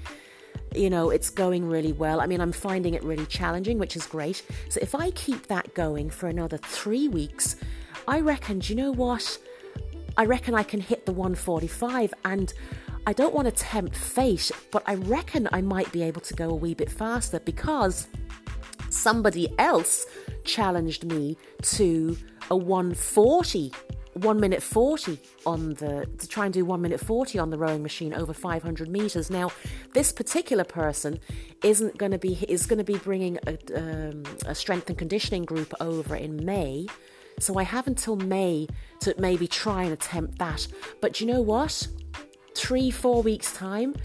you 0.76 0.90
know, 0.90 1.10
it's 1.10 1.30
going 1.30 1.68
really 1.68 1.92
well. 1.92 2.20
I 2.20 2.26
mean, 2.26 2.42
I'm 2.42 2.52
finding 2.52 2.94
it 2.94 3.04
really 3.04 3.26
challenging, 3.26 3.78
which 3.78 3.96
is 3.96 4.06
great. 4.06 4.44
So 4.70 4.80
if 4.82 4.96
I 4.96 5.12
keep 5.12 5.48
that 5.48 5.74
going 5.74 6.10
for 6.10 6.28
another 6.28 6.58
three 6.58 7.08
weeks, 7.08 7.56
I 8.08 8.20
reckon, 8.20 8.60
do 8.60 8.74
you 8.74 8.78
know 8.78 8.92
what? 8.92 9.38
I 10.18 10.26
reckon 10.26 10.56
I 10.56 10.64
can 10.64 10.80
hit 10.80 11.06
the 11.06 11.12
145 11.12 12.14
and 12.26 12.54
I 13.06 13.14
don't 13.14 13.34
want 13.34 13.48
to 13.48 13.52
tempt 13.52 13.96
fate, 13.98 14.52
but 14.72 14.84
I 14.86 14.96
reckon 14.96 15.50
I 15.52 15.62
might 15.62 15.92
be 15.92 16.04
able 16.04 16.22
to 16.22 16.34
go 16.34 16.50
a 16.50 16.56
wee 16.56 16.74
bit 16.74 16.90
faster 16.90 17.40
because 17.40 18.08
somebody 18.90 19.54
else 19.60 20.06
challenged 20.46 21.04
me 21.04 21.38
to 21.64 22.18
a 22.50 22.56
140 22.56 23.72
one 24.14 24.40
minute 24.40 24.62
40 24.62 25.20
on 25.48 25.74
the 25.74 26.08
to 26.20 26.28
try 26.28 26.46
and 26.46 26.54
do 26.54 26.64
one 26.64 26.82
minute 26.82 27.00
40 27.00 27.40
on 27.40 27.50
the 27.50 27.58
rowing 27.58 27.82
machine 27.82 28.14
over 28.14 28.32
500 28.32 28.88
meters. 28.88 29.32
Now 29.32 29.52
this 29.94 30.12
particular 30.12 30.64
person 30.64 31.20
isn't 31.64 31.98
going 31.98 32.12
to 32.12 32.20
be 32.20 32.36
is 32.48 32.68
going 32.68 32.78
to 32.78 32.84
be 32.84 32.98
bringing 32.98 33.40
a, 33.48 33.58
um, 33.76 34.24
a 34.46 34.54
strength 34.54 34.90
and 34.90 34.98
conditioning 34.98 35.46
group 35.46 35.74
over 35.82 36.16
in 36.16 36.46
may. 36.46 36.88
So 37.40 37.58
i 37.58 37.64
have 37.64 37.88
until 37.88 38.16
may 38.16 38.68
to 39.00 39.16
maybe 39.18 39.48
try 39.48 39.84
and 39.84 39.94
attempt 39.94 40.38
that. 40.38 40.68
But 41.02 41.20
you 41.20 41.26
know 41.26 41.42
what 41.42 41.88
three 42.56 42.92
four 42.92 43.22
weeks 43.22 43.54
time 43.54 43.96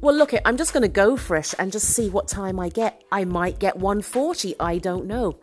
well 0.00 0.14
look 0.14 0.32
i'm 0.44 0.56
just 0.56 0.72
going 0.72 0.82
to 0.82 0.88
go 0.88 1.16
for 1.16 1.36
it 1.36 1.54
and 1.58 1.72
just 1.72 1.88
see 1.88 2.08
what 2.08 2.28
time 2.28 2.58
i 2.58 2.68
get 2.68 3.02
i 3.12 3.24
might 3.24 3.58
get 3.58 3.76
140 3.76 4.54
i 4.60 4.78
don't 4.78 5.06
know 5.06 5.38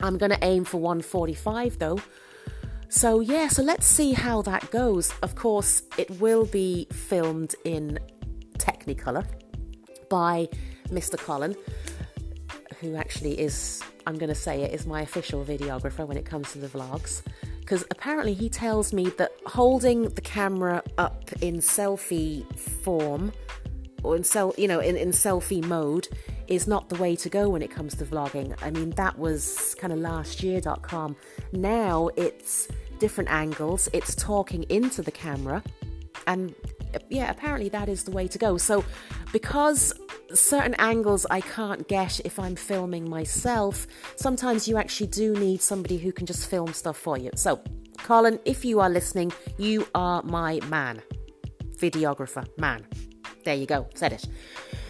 i'm 0.00 0.18
going 0.18 0.30
to 0.30 0.38
aim 0.42 0.64
for 0.64 0.78
145 0.78 1.78
though 1.78 1.98
so, 2.94 3.18
yeah, 3.18 3.48
so 3.48 3.64
let's 3.64 3.88
see 3.88 4.12
how 4.12 4.42
that 4.42 4.70
goes. 4.70 5.12
Of 5.20 5.34
course, 5.34 5.82
it 5.98 6.08
will 6.20 6.46
be 6.46 6.86
filmed 6.92 7.56
in 7.64 7.98
Technicolor 8.56 9.26
by 10.08 10.48
Mr. 10.90 11.18
Colin, 11.18 11.56
who 12.80 12.94
actually 12.94 13.40
is, 13.40 13.82
I'm 14.06 14.16
going 14.16 14.28
to 14.28 14.34
say 14.36 14.62
it, 14.62 14.72
is 14.72 14.86
my 14.86 15.02
official 15.02 15.44
videographer 15.44 16.06
when 16.06 16.16
it 16.16 16.24
comes 16.24 16.52
to 16.52 16.58
the 16.58 16.68
vlogs. 16.68 17.22
Because 17.64 17.84
apparently 17.90 18.34
he 18.34 18.48
tells 18.50 18.92
me 18.92 19.06
that 19.16 19.32
holding 19.46 20.10
the 20.10 20.20
camera 20.20 20.82
up 20.98 21.32
in 21.40 21.56
selfie 21.56 22.44
form 22.58 23.32
or 24.02 24.16
in 24.16 24.22
sel- 24.22 24.54
you 24.58 24.68
know 24.68 24.80
in, 24.80 24.96
in 24.96 25.08
selfie 25.08 25.64
mode 25.64 26.06
is 26.46 26.66
not 26.66 26.90
the 26.90 26.96
way 26.96 27.16
to 27.16 27.30
go 27.30 27.48
when 27.48 27.62
it 27.62 27.70
comes 27.70 27.94
to 27.94 28.04
vlogging. 28.04 28.54
I 28.60 28.70
mean 28.70 28.90
that 28.90 29.18
was 29.18 29.74
kind 29.78 29.92
of 29.92 29.98
last 29.98 30.42
year.com. 30.42 31.16
Now 31.52 32.10
it's 32.16 32.68
different 32.98 33.30
angles, 33.30 33.88
it's 33.92 34.14
talking 34.14 34.64
into 34.64 35.00
the 35.00 35.10
camera, 35.10 35.62
and 36.26 36.54
yeah, 37.08 37.30
apparently 37.30 37.68
that 37.70 37.88
is 37.88 38.04
the 38.04 38.10
way 38.10 38.28
to 38.28 38.38
go. 38.38 38.56
So, 38.56 38.84
because 39.32 39.92
certain 40.32 40.74
angles 40.74 41.26
I 41.30 41.40
can't 41.40 41.86
get 41.88 42.20
if 42.24 42.38
I'm 42.38 42.56
filming 42.56 43.08
myself, 43.08 43.86
sometimes 44.16 44.68
you 44.68 44.76
actually 44.76 45.08
do 45.08 45.32
need 45.34 45.60
somebody 45.60 45.98
who 45.98 46.12
can 46.12 46.26
just 46.26 46.48
film 46.48 46.72
stuff 46.72 46.96
for 46.96 47.18
you. 47.18 47.30
So, 47.34 47.60
Colin, 47.98 48.38
if 48.44 48.64
you 48.64 48.80
are 48.80 48.90
listening, 48.90 49.32
you 49.58 49.86
are 49.94 50.22
my 50.22 50.60
man, 50.68 51.02
videographer, 51.76 52.46
man. 52.58 52.86
There 53.44 53.54
you 53.54 53.66
go, 53.66 53.88
said 53.94 54.12
it. 54.12 54.26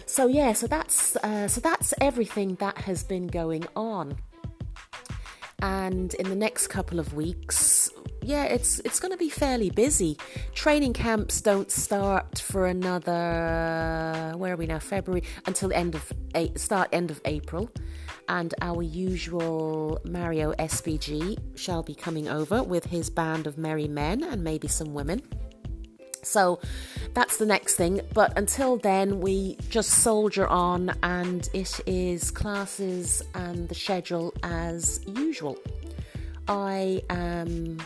So 0.05 0.27
yeah, 0.27 0.53
so 0.53 0.67
that's 0.67 1.15
uh, 1.17 1.47
so 1.47 1.59
that's 1.61 1.93
everything 1.99 2.55
that 2.55 2.77
has 2.79 3.03
been 3.03 3.27
going 3.27 3.65
on. 3.75 4.17
And 5.61 6.13
in 6.15 6.29
the 6.29 6.35
next 6.35 6.67
couple 6.67 6.99
of 6.99 7.13
weeks, 7.13 7.89
yeah, 8.25 8.45
it's 8.45 8.79
it's 8.79 8.99
going 8.99 9.11
to 9.11 9.17
be 9.17 9.29
fairly 9.29 9.69
busy. 9.69 10.17
Training 10.53 10.93
camps 10.93 11.41
don't 11.41 11.71
start 11.71 12.39
for 12.39 12.65
another 12.65 14.33
where 14.35 14.53
are 14.53 14.57
we 14.57 14.65
now? 14.65 14.79
February 14.79 15.23
until 15.45 15.71
end 15.73 15.93
of 15.93 16.11
start 16.55 16.89
end 16.91 17.11
of 17.11 17.21
April, 17.25 17.69
and 18.27 18.53
our 18.61 18.81
usual 18.81 19.99
Mario 20.05 20.53
SBG 20.53 21.37
shall 21.55 21.83
be 21.83 21.93
coming 21.93 22.27
over 22.27 22.63
with 22.63 22.85
his 22.85 23.09
band 23.11 23.45
of 23.45 23.57
merry 23.57 23.87
men 23.87 24.23
and 24.23 24.43
maybe 24.43 24.67
some 24.67 24.93
women. 24.93 25.21
So 26.23 26.59
that's 27.13 27.37
the 27.37 27.45
next 27.45 27.75
thing. 27.75 28.01
But 28.15 28.35
until 28.35 28.77
then, 28.77 29.19
we 29.19 29.57
just 29.69 29.89
soldier 29.89 30.47
on, 30.47 30.91
and 31.03 31.47
it 31.53 31.79
is 31.85 32.31
classes 32.31 33.21
and 33.35 33.69
the 33.69 33.75
schedule 33.75 34.33
as 34.41 34.99
usual. 35.05 35.59
I 36.47 37.01
am 37.09 37.77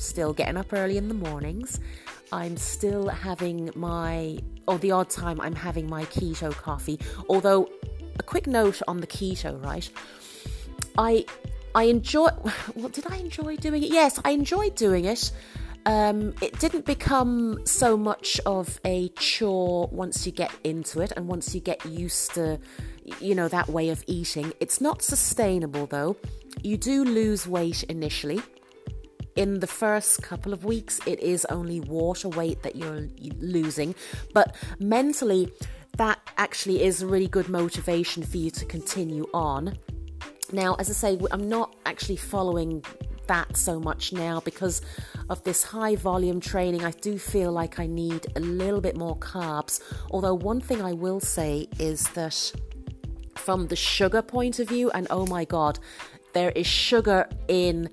still 0.00 0.32
getting 0.32 0.56
up 0.56 0.72
early 0.72 0.96
in 0.96 1.08
the 1.08 1.14
mornings. 1.14 1.80
I'm 2.32 2.56
still 2.56 3.08
having 3.08 3.70
my, 3.74 4.38
or 4.68 4.78
the 4.78 4.92
odd 4.92 5.10
time 5.10 5.40
I'm 5.40 5.54
having 5.54 5.88
my 5.88 6.04
keto 6.04 6.52
coffee. 6.52 6.98
Although, 7.28 7.68
a 8.18 8.22
quick 8.22 8.46
note 8.46 8.80
on 8.86 9.00
the 9.00 9.06
keto, 9.06 9.62
right? 9.64 9.88
I 10.98 11.24
I 11.74 11.84
enjoy. 11.84 12.28
Well, 12.74 12.88
did 12.88 13.06
I 13.10 13.16
enjoy 13.16 13.56
doing 13.56 13.82
it? 13.82 13.90
Yes, 13.90 14.18
I 14.24 14.30
enjoyed 14.30 14.74
doing 14.76 15.04
it. 15.04 15.32
Um, 15.86 16.34
it 16.42 16.58
didn't 16.60 16.84
become 16.84 17.64
so 17.64 17.96
much 17.96 18.40
of 18.44 18.78
a 18.84 19.08
chore 19.18 19.88
once 19.90 20.26
you 20.26 20.32
get 20.32 20.52
into 20.62 21.00
it 21.00 21.12
and 21.16 21.26
once 21.26 21.54
you 21.54 21.60
get 21.60 21.84
used 21.86 22.34
to, 22.34 22.58
you 23.20 23.34
know, 23.34 23.48
that 23.48 23.68
way 23.68 23.88
of 23.88 24.04
eating. 24.06 24.52
It's 24.60 24.80
not 24.80 25.02
sustainable 25.02 25.86
though. 25.86 26.16
You 26.62 26.76
do 26.76 27.04
lose 27.04 27.46
weight 27.46 27.82
initially. 27.84 28.40
In 29.40 29.60
the 29.60 29.66
first 29.66 30.22
couple 30.22 30.52
of 30.52 30.66
weeks, 30.66 31.00
it 31.06 31.18
is 31.20 31.46
only 31.46 31.80
water 31.80 32.28
weight 32.28 32.62
that 32.62 32.76
you're 32.76 33.08
losing, 33.38 33.94
but 34.34 34.54
mentally, 34.78 35.50
that 35.96 36.20
actually 36.36 36.82
is 36.82 37.00
a 37.00 37.06
really 37.06 37.26
good 37.26 37.48
motivation 37.48 38.22
for 38.22 38.36
you 38.36 38.50
to 38.50 38.66
continue 38.66 39.26
on. 39.32 39.78
Now, 40.52 40.74
as 40.74 40.90
I 40.90 40.92
say, 40.92 41.18
I'm 41.30 41.48
not 41.48 41.74
actually 41.86 42.16
following 42.16 42.84
that 43.28 43.56
so 43.56 43.80
much 43.80 44.12
now 44.12 44.40
because 44.40 44.82
of 45.30 45.42
this 45.42 45.62
high 45.62 45.96
volume 45.96 46.38
training. 46.38 46.84
I 46.84 46.90
do 46.90 47.16
feel 47.16 47.50
like 47.50 47.80
I 47.80 47.86
need 47.86 48.26
a 48.36 48.40
little 48.40 48.82
bit 48.82 48.94
more 48.94 49.16
carbs. 49.16 49.80
Although, 50.10 50.34
one 50.34 50.60
thing 50.60 50.82
I 50.82 50.92
will 50.92 51.18
say 51.18 51.66
is 51.78 52.10
that 52.10 52.52
from 53.36 53.68
the 53.68 53.76
sugar 53.76 54.20
point 54.20 54.58
of 54.58 54.68
view, 54.68 54.90
and 54.90 55.06
oh 55.08 55.24
my 55.24 55.46
god, 55.46 55.78
there 56.34 56.50
is 56.50 56.66
sugar 56.66 57.26
in 57.48 57.88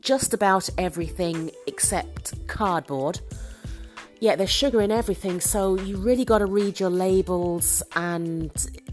just 0.00 0.34
about 0.34 0.68
everything 0.78 1.50
except 1.66 2.46
cardboard. 2.46 3.20
Yeah, 4.20 4.36
there's 4.36 4.50
sugar 4.50 4.82
in 4.82 4.90
everything, 4.90 5.40
so 5.40 5.78
you 5.78 5.96
really 5.96 6.26
got 6.26 6.38
to 6.38 6.46
read 6.46 6.78
your 6.78 6.90
labels 6.90 7.82
and 7.96 8.52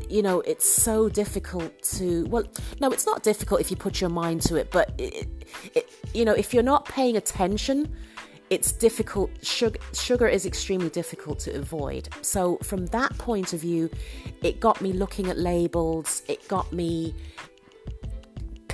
you 0.10 0.22
know, 0.22 0.42
it's 0.42 0.68
so 0.68 1.10
difficult 1.10 1.82
to. 1.84 2.26
Well, 2.28 2.44
no, 2.80 2.92
it's 2.92 3.06
not 3.06 3.24
difficult 3.24 3.62
if 3.62 3.70
you 3.70 3.78
put 3.78 4.00
your 4.00 4.10
mind 4.10 4.42
to 4.44 4.56
it, 4.56 4.72
but 4.72 4.94
it, 4.98 5.28
it, 5.74 5.90
you 6.14 6.26
know, 6.26 6.34
if 6.34 6.54
you're 6.54 6.64
not 6.64 6.86
paying 6.86 7.18
attention, 7.18 7.94
it's 8.50 8.72
difficult. 8.72 9.30
Sugar, 9.44 9.80
sugar 9.94 10.28
is 10.28 10.46
extremely 10.46 10.90
difficult 10.90 11.40
to 11.40 11.56
avoid. 11.58 12.10
So, 12.22 12.58
from 12.64 12.86
that 12.88 13.18
point 13.18 13.54
of 13.54 13.62
view, 13.62 13.90
it 14.42 14.60
got 14.60 14.82
me 14.82 14.94
looking 14.94 15.28
at 15.28 15.38
labels. 15.38 16.24
It 16.28 16.48
got 16.48 16.72
me 16.72 17.14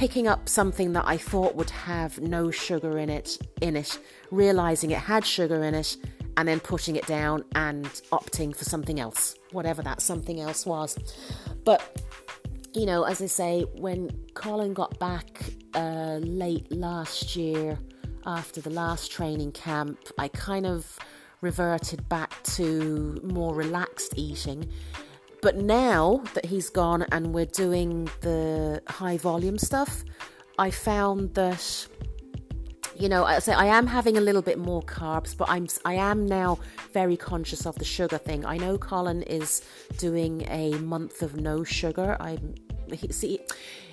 picking 0.04 0.28
up 0.28 0.50
something 0.50 0.92
that 0.92 1.06
I 1.08 1.16
thought 1.16 1.56
would 1.56 1.70
have 1.70 2.20
no 2.20 2.52
sugar 2.52 2.98
in 2.98 3.10
it, 3.10 3.38
in 3.62 3.78
it, 3.78 3.98
realizing 4.32 4.92
it 4.92 4.98
had 4.98 5.26
sugar 5.26 5.64
in 5.64 5.74
it, 5.74 5.96
and 6.36 6.46
then 6.46 6.60
putting 6.60 6.98
it 6.98 7.08
down 7.08 7.46
and 7.56 7.86
opting 8.12 8.54
for 8.54 8.66
something 8.66 9.00
else, 9.00 9.34
whatever 9.54 9.82
that 9.82 10.02
something 10.02 10.42
else 10.42 10.66
was. 10.66 10.98
But, 11.64 12.02
you 12.74 12.86
know, 12.86 13.04
as 13.04 13.22
I 13.22 13.28
say, 13.28 13.62
when 13.76 14.10
Colin 14.34 14.74
got 14.74 15.00
back 15.00 15.42
uh, 15.74 16.20
late 16.22 16.70
last 16.70 17.38
year 17.38 17.80
after 18.26 18.60
the 18.60 18.72
last 18.72 19.10
training 19.10 19.54
camp, 19.54 20.00
I 20.18 20.28
kind 20.28 20.66
of 20.66 21.00
reverted 21.40 22.10
back 22.10 22.44
to 22.58 23.22
more 23.24 23.56
relaxed 23.56 24.16
eating. 24.18 24.70
But 25.44 25.58
now 25.58 26.24
that 26.36 26.46
he's 26.46 26.70
gone 26.70 27.06
and 27.12 27.34
we're 27.34 27.46
doing 27.46 28.10
the 28.22 28.82
high 28.88 29.18
volume 29.18 29.58
stuff, 29.58 30.06
I 30.58 30.72
found 30.72 31.34
that 31.34 31.88
you 32.96 33.10
know, 33.10 33.26
I 33.26 33.40
say 33.40 33.54
I 33.54 33.66
am 33.66 33.88
having 33.88 34.18
a 34.18 34.22
little 34.22 34.44
bit 34.44 34.58
more 34.58 34.82
carbs, 34.84 35.36
but 35.36 35.50
I'm 35.50 35.68
I 35.84 35.96
am 35.96 36.26
now 36.28 36.60
very 36.94 37.18
conscious 37.18 37.66
of 37.66 37.76
the 37.76 37.84
sugar 37.84 38.18
thing. 38.18 38.46
I 38.46 38.58
know 38.58 38.78
Colin 38.78 39.24
is 39.24 39.64
doing 39.98 40.46
a 40.48 40.76
month 40.76 41.22
of 41.22 41.36
no 41.36 41.66
sugar. 41.66 42.16
I 42.22 42.38
see 43.10 43.40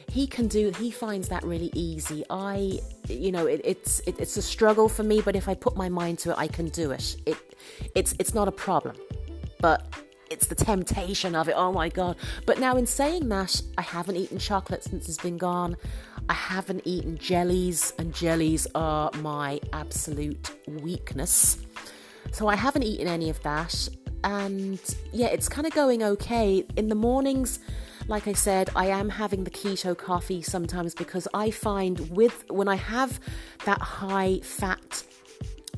he 0.09 0.27
can 0.27 0.47
do 0.47 0.71
he 0.79 0.91
finds 0.91 1.29
that 1.29 1.43
really 1.45 1.71
easy 1.73 2.25
i 2.31 2.81
you 3.09 3.31
know 3.31 3.47
it, 3.47 3.61
it's 3.63 4.01
it, 4.01 4.19
it's 4.19 4.37
a 4.37 4.43
struggle 4.43 4.89
for 4.89 5.05
me 5.05 5.21
but 5.21 5.37
if 5.37 5.49
i 5.49 5.55
put 5.55 5.77
my 5.77 5.89
mind 5.89 6.19
to 6.19 6.31
it 6.33 6.35
i 6.37 6.49
can 6.49 6.69
do 6.71 6.91
it 6.91 7.17
it 7.27 7.37
it's 7.95 8.13
it's 8.19 8.35
not 8.35 8.49
a 8.49 8.53
problem 8.53 8.97
but 9.61 9.87
it's 10.31 10.47
the 10.47 10.55
temptation 10.55 11.35
of 11.35 11.49
it 11.49 11.55
oh 11.57 11.73
my 11.73 11.89
god 11.89 12.17
but 12.47 12.59
now 12.59 12.77
in 12.77 12.87
saying 12.87 13.29
that 13.29 13.61
i 13.77 13.83
haven't 13.83 14.17
eaten 14.17 14.39
chocolate 14.39 14.85
since 14.85 15.09
it's 15.09 15.19
been 15.19 15.37
gone 15.37 15.77
I 16.31 16.35
haven't 16.35 16.83
eaten 16.85 17.19
jellies, 17.19 17.93
and 17.99 18.15
jellies 18.15 18.65
are 18.77 19.11
my 19.17 19.61
absolute 19.73 20.53
weakness. 20.69 21.59
So 22.31 22.47
I 22.47 22.55
haven't 22.55 22.85
eaten 22.85 23.09
any 23.09 23.31
of 23.31 23.43
that. 23.43 23.89
And 24.23 24.79
yeah, 25.13 25.27
it's 25.27 25.49
kind 25.49 25.67
of 25.67 25.73
going 25.73 26.05
okay. 26.05 26.65
In 26.77 26.89
the 26.89 26.95
mornings, 26.95 27.59
like 28.07 28.29
I 28.29 28.33
said, 28.35 28.71
I 28.77 28.87
am 28.87 29.09
having 29.09 29.43
the 29.43 29.51
keto 29.51 29.99
coffee 29.99 30.41
sometimes 30.41 30.95
because 30.95 31.27
I 31.35 31.51
find 31.51 31.99
with 32.11 32.45
when 32.49 32.69
I 32.69 32.77
have 32.77 33.19
that 33.65 33.81
high 33.81 34.39
fat 34.39 35.03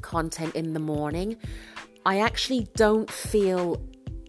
content 0.03 0.55
in 0.55 0.75
the 0.75 0.81
morning, 0.81 1.38
I 2.05 2.19
actually 2.19 2.69
don't 2.75 3.11
feel 3.11 3.81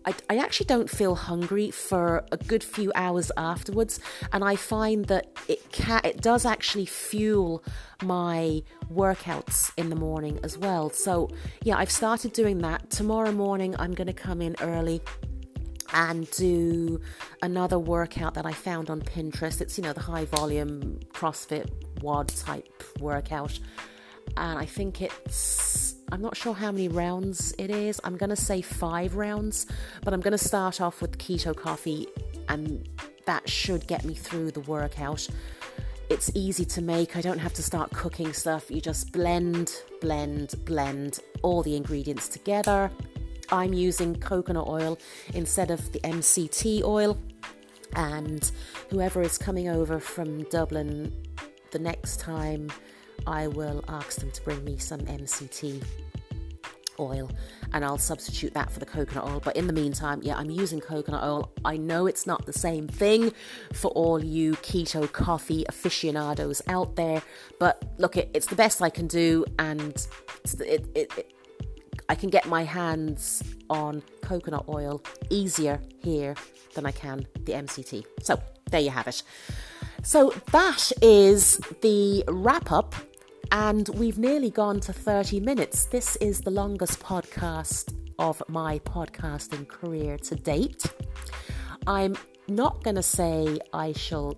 I, 0.06 0.14
I 0.30 0.38
actually 0.38 0.66
don't 0.66 0.90
feel 0.90 1.16
hungry 1.16 1.72
for 1.72 2.26
a 2.32 2.38
good 2.38 2.64
few 2.64 2.92
hours 2.96 3.32
afterwards, 3.38 4.00
and 4.32 4.44
I 4.44 4.56
find 4.56 5.06
that 5.06 5.28
it 5.48 5.72
can 5.72 6.02
it 6.04 6.22
does 6.22 6.46
actually 6.46 6.86
fuel 6.86 7.64
my 8.04 8.64
workouts 8.92 9.72
in 9.78 9.90
the 9.90 9.96
morning 9.96 10.40
as 10.44 10.58
well. 10.58 10.90
So 10.90 11.30
yeah, 11.64 11.78
I've 11.78 11.92
started 11.92 12.34
doing 12.34 12.60
that. 12.60 12.90
Tomorrow 12.90 13.32
morning, 13.32 13.76
I'm 13.80 13.94
going 13.94 14.08
to 14.08 14.14
come 14.14 14.42
in 14.42 14.56
early 14.62 15.02
and 15.94 16.30
do 16.32 17.00
another 17.42 17.78
workout 17.80 18.34
that 18.34 18.46
I 18.46 18.52
found 18.52 18.90
on 18.90 19.02
Pinterest. 19.02 19.62
It's 19.62 19.78
you 19.78 19.84
know 19.84 19.94
the 19.94 20.02
high 20.02 20.26
volume 20.26 21.00
CrossFit 21.14 21.70
WOD 22.02 22.28
type 22.30 22.84
workout, 23.00 23.58
and 24.38 24.60
I 24.60 24.66
think 24.66 25.02
it's 25.02 25.96
I'm 26.14 26.22
not 26.22 26.38
sure 26.38 26.54
how 26.54 26.72
many 26.72 26.90
rounds 26.90 27.56
it 27.58 27.72
is. 27.72 28.00
I'm 28.04 28.18
going 28.18 28.30
to 28.30 28.36
say 28.36 28.62
five 28.62 29.16
rounds, 29.16 29.66
but 30.04 30.14
I'm 30.14 30.22
going 30.22 30.34
to 30.34 30.38
start 30.38 30.80
off 30.80 31.02
with 31.02 31.18
keto 31.18 31.56
coffee, 31.56 32.06
and 32.48 32.88
that 33.26 33.50
should 33.50 33.88
get 33.88 34.06
me 34.06 34.14
through 34.14 34.52
the 34.52 34.60
workout. 34.60 35.28
It's 36.12 36.30
easy 36.36 36.66
to 36.66 36.84
make. 36.84 37.18
I 37.18 37.22
don't 37.22 37.40
have 37.40 37.54
to 37.54 37.64
start 37.64 37.90
cooking 37.90 38.32
stuff. 38.32 38.70
You 38.70 38.80
just 38.80 39.12
blend, 39.12 39.72
blend, 40.02 40.54
blend 40.66 41.20
all 41.42 41.64
the 41.64 41.76
ingredients 41.76 42.28
together. 42.28 42.92
I'm 43.52 43.74
using 43.74 44.16
coconut 44.16 44.68
oil 44.68 45.00
instead 45.34 45.72
of 45.72 45.94
the 45.94 46.00
MCT 46.02 46.84
oil. 46.84 47.18
And 47.96 48.52
whoever 48.92 49.24
is 49.24 49.40
coming 49.40 49.68
over 49.68 50.00
from 50.00 50.44
Dublin 50.44 51.12
the 51.72 51.80
next 51.80 52.20
time, 52.20 52.72
I 53.28 53.48
will 53.48 53.84
ask 53.88 54.20
them 54.20 54.32
to 54.32 54.42
bring 54.44 54.64
me 54.64 54.78
some 54.78 55.00
MCT 55.02 55.84
oil 57.00 57.32
and 57.74 57.84
I'll 57.84 57.98
substitute 57.98 58.54
that 58.54 58.72
for 58.72 58.80
the 58.80 58.86
coconut 58.86 59.26
oil. 59.26 59.42
But 59.44 59.56
in 59.56 59.68
the 59.68 59.74
meantime, 59.74 60.22
yeah, 60.24 60.38
I'm 60.38 60.50
using 60.50 60.80
coconut 60.80 61.24
oil. 61.24 61.52
I 61.66 61.78
know 61.78 62.06
it's 62.06 62.28
not 62.28 62.46
the 62.46 62.54
same 62.54 62.88
thing 62.88 63.32
for 63.74 63.90
all 63.92 64.24
you 64.24 64.54
keto 64.58 65.12
coffee 65.12 65.66
aficionados 65.68 66.62
out 66.68 66.96
there, 66.96 67.22
but 67.60 67.84
look, 67.98 68.18
it, 68.18 68.30
it's 68.34 68.48
the 68.48 68.56
best 68.56 68.82
I 68.82 68.90
can 68.90 69.08
do, 69.08 69.44
and 69.58 70.08
it, 70.60 70.86
it, 70.96 71.34
I 72.10 72.16
can 72.16 72.30
get 72.30 72.48
my 72.48 72.64
hands 72.64 73.42
on 73.70 74.04
coconut 74.22 74.66
oil 74.70 75.04
easier 75.30 75.82
here 76.00 76.36
than 76.76 76.86
I 76.86 76.92
can 76.92 77.26
the 77.46 77.54
MCT. 77.54 78.06
So 78.22 78.40
there 78.70 78.82
you 78.82 78.92
have 78.92 79.08
it. 79.08 79.24
So 80.04 80.34
that 80.52 80.92
is 81.02 81.58
the 81.82 82.24
wrap 82.28 82.72
up 82.72 82.94
and 83.52 83.90
we've 83.90 84.18
nearly 84.18 84.50
gone 84.50 84.80
to 84.82 84.94
30 84.94 85.40
minutes. 85.40 85.86
This 85.86 86.16
is 86.18 86.42
the 86.42 86.52
longest 86.52 87.00
podcast 87.00 87.94
of 88.20 88.42
my 88.48 88.80
podcasting 88.80 89.68
career 89.68 90.18
to 90.18 90.36
date. 90.36 90.86
I'm 91.88 92.16
not 92.48 92.84
going 92.84 92.96
to 92.96 93.04
say 93.04 93.60
I 93.74 93.94
shall 93.94 94.38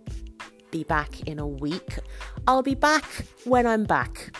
be 0.71 0.83
back 0.83 1.27
in 1.27 1.39
a 1.39 1.47
week. 1.47 1.99
I'll 2.47 2.63
be 2.63 2.75
back 2.75 3.05
when 3.43 3.65
I'm 3.65 3.83
back, 3.83 4.35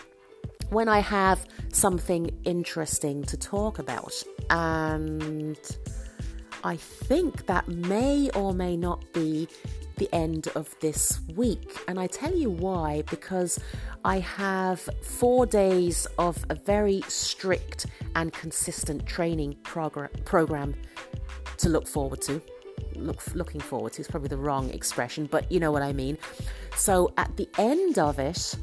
when 0.70 0.90
I 0.90 1.00
have 1.00 1.46
something 1.72 2.30
interesting 2.44 3.24
to 3.26 3.38
talk 3.38 3.80
about. 3.80 4.22
And 4.50 5.60
I 6.64 6.78
think 6.78 7.46
that 7.46 7.68
may 7.68 8.30
or 8.32 8.54
may 8.54 8.76
not 8.76 9.04
be 9.14 9.48
the 9.96 10.10
end 10.14 10.50
of 10.56 10.76
this 10.80 11.20
week. 11.36 11.78
And 11.88 12.00
I 12.00 12.08
tell 12.08 12.36
you 12.36 12.50
why, 12.50 13.04
because 13.10 13.60
I 14.04 14.20
have 14.20 14.80
four 15.02 15.46
days 15.46 16.08
of 16.18 16.44
a 16.50 16.56
very 16.56 17.02
strict 17.08 17.88
and 18.16 18.32
consistent 18.34 19.06
training 19.06 19.58
progr- 19.64 20.24
program 20.26 20.76
to 21.58 21.70
look 21.70 21.88
forward 21.88 22.22
to. 22.24 22.42
Look, 22.96 23.22
looking 23.36 23.62
forward 23.62 23.94
to 23.94 24.02
is 24.02 24.08
probably 24.08 24.30
the 24.30 24.38
wrong 24.38 24.70
expression, 24.70 25.28
but 25.28 25.52
you 25.52 25.60
know 25.60 25.72
what 25.72 25.82
I 25.82 25.94
mean. 25.94 26.18
So 26.76 27.14
at 27.18 27.36
the 27.38 27.48
end 27.58 28.00
of 28.00 28.20
it, 28.20 28.56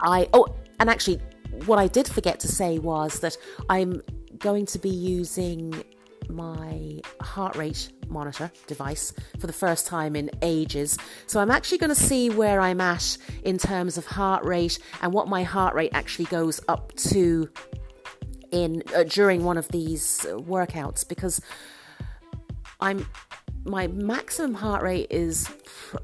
I 0.00 0.28
oh 0.32 0.46
and 0.80 0.90
actually, 0.90 1.20
what 1.66 1.78
I 1.78 1.86
did 1.86 2.08
forget 2.08 2.40
to 2.40 2.48
say 2.48 2.78
was 2.78 3.20
that 3.20 3.36
I'm 3.68 4.02
going 4.38 4.66
to 4.66 4.78
be 4.78 4.90
using 4.90 5.84
my 6.28 7.00
heart 7.20 7.56
rate 7.56 7.90
monitor 8.08 8.50
device 8.66 9.12
for 9.38 9.46
the 9.46 9.52
first 9.52 9.86
time 9.86 10.16
in 10.16 10.30
ages. 10.42 10.98
So 11.26 11.40
I'm 11.40 11.50
actually 11.50 11.78
going 11.78 11.90
to 11.90 11.94
see 11.94 12.30
where 12.30 12.60
I'm 12.60 12.80
at 12.80 13.16
in 13.42 13.58
terms 13.58 13.98
of 13.98 14.06
heart 14.06 14.44
rate 14.44 14.78
and 15.02 15.12
what 15.12 15.28
my 15.28 15.42
heart 15.42 15.74
rate 15.74 15.90
actually 15.94 16.26
goes 16.26 16.60
up 16.68 16.94
to 16.96 17.48
in 18.50 18.82
uh, 18.94 19.04
during 19.04 19.44
one 19.44 19.58
of 19.58 19.68
these 19.68 20.20
workouts 20.28 21.06
because 21.06 21.40
I'm 22.80 23.06
my 23.64 23.86
maximum 23.88 24.54
heart 24.54 24.82
rate 24.82 25.08
is 25.10 25.50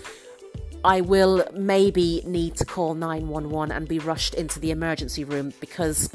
I 0.83 1.01
will 1.01 1.45
maybe 1.53 2.23
need 2.25 2.55
to 2.55 2.65
call 2.65 2.95
911 2.95 3.71
and 3.75 3.87
be 3.87 3.99
rushed 3.99 4.33
into 4.33 4.59
the 4.59 4.71
emergency 4.71 5.23
room 5.23 5.53
because 5.59 6.09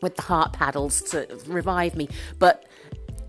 with 0.00 0.16
the 0.16 0.22
heart 0.22 0.52
paddles 0.52 1.02
to 1.02 1.26
revive 1.46 1.96
me. 1.96 2.08
But 2.38 2.64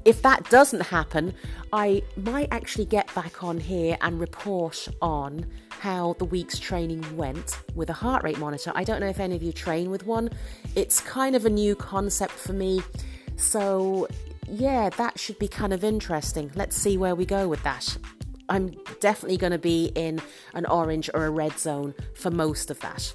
if 0.05 0.21
that 0.23 0.49
doesn't 0.49 0.81
happen, 0.81 1.33
I 1.71 2.01
might 2.17 2.47
actually 2.51 2.85
get 2.85 3.13
back 3.13 3.43
on 3.43 3.59
here 3.59 3.97
and 4.01 4.19
report 4.19 4.87
on 5.01 5.45
how 5.69 6.13
the 6.19 6.25
week's 6.25 6.59
training 6.59 7.15
went 7.15 7.59
with 7.75 7.89
a 7.89 7.93
heart 7.93 8.23
rate 8.23 8.39
monitor. 8.39 8.71
I 8.75 8.83
don't 8.83 8.99
know 8.99 9.07
if 9.07 9.19
any 9.19 9.35
of 9.35 9.43
you 9.43 9.51
train 9.51 9.89
with 9.89 10.05
one, 10.05 10.29
it's 10.75 10.99
kind 11.01 11.35
of 11.35 11.45
a 11.45 11.49
new 11.49 11.75
concept 11.75 12.33
for 12.33 12.53
me. 12.53 12.81
So, 13.35 14.07
yeah, 14.47 14.89
that 14.89 15.19
should 15.19 15.39
be 15.39 15.47
kind 15.47 15.73
of 15.73 15.83
interesting. 15.83 16.51
Let's 16.55 16.75
see 16.75 16.97
where 16.97 17.15
we 17.15 17.25
go 17.25 17.47
with 17.47 17.63
that. 17.63 17.97
I'm 18.49 18.75
definitely 18.99 19.37
going 19.37 19.53
to 19.53 19.59
be 19.59 19.91
in 19.95 20.21
an 20.53 20.65
orange 20.65 21.09
or 21.13 21.25
a 21.25 21.29
red 21.29 21.57
zone 21.57 21.93
for 22.15 22.31
most 22.31 22.69
of 22.69 22.79
that 22.81 23.13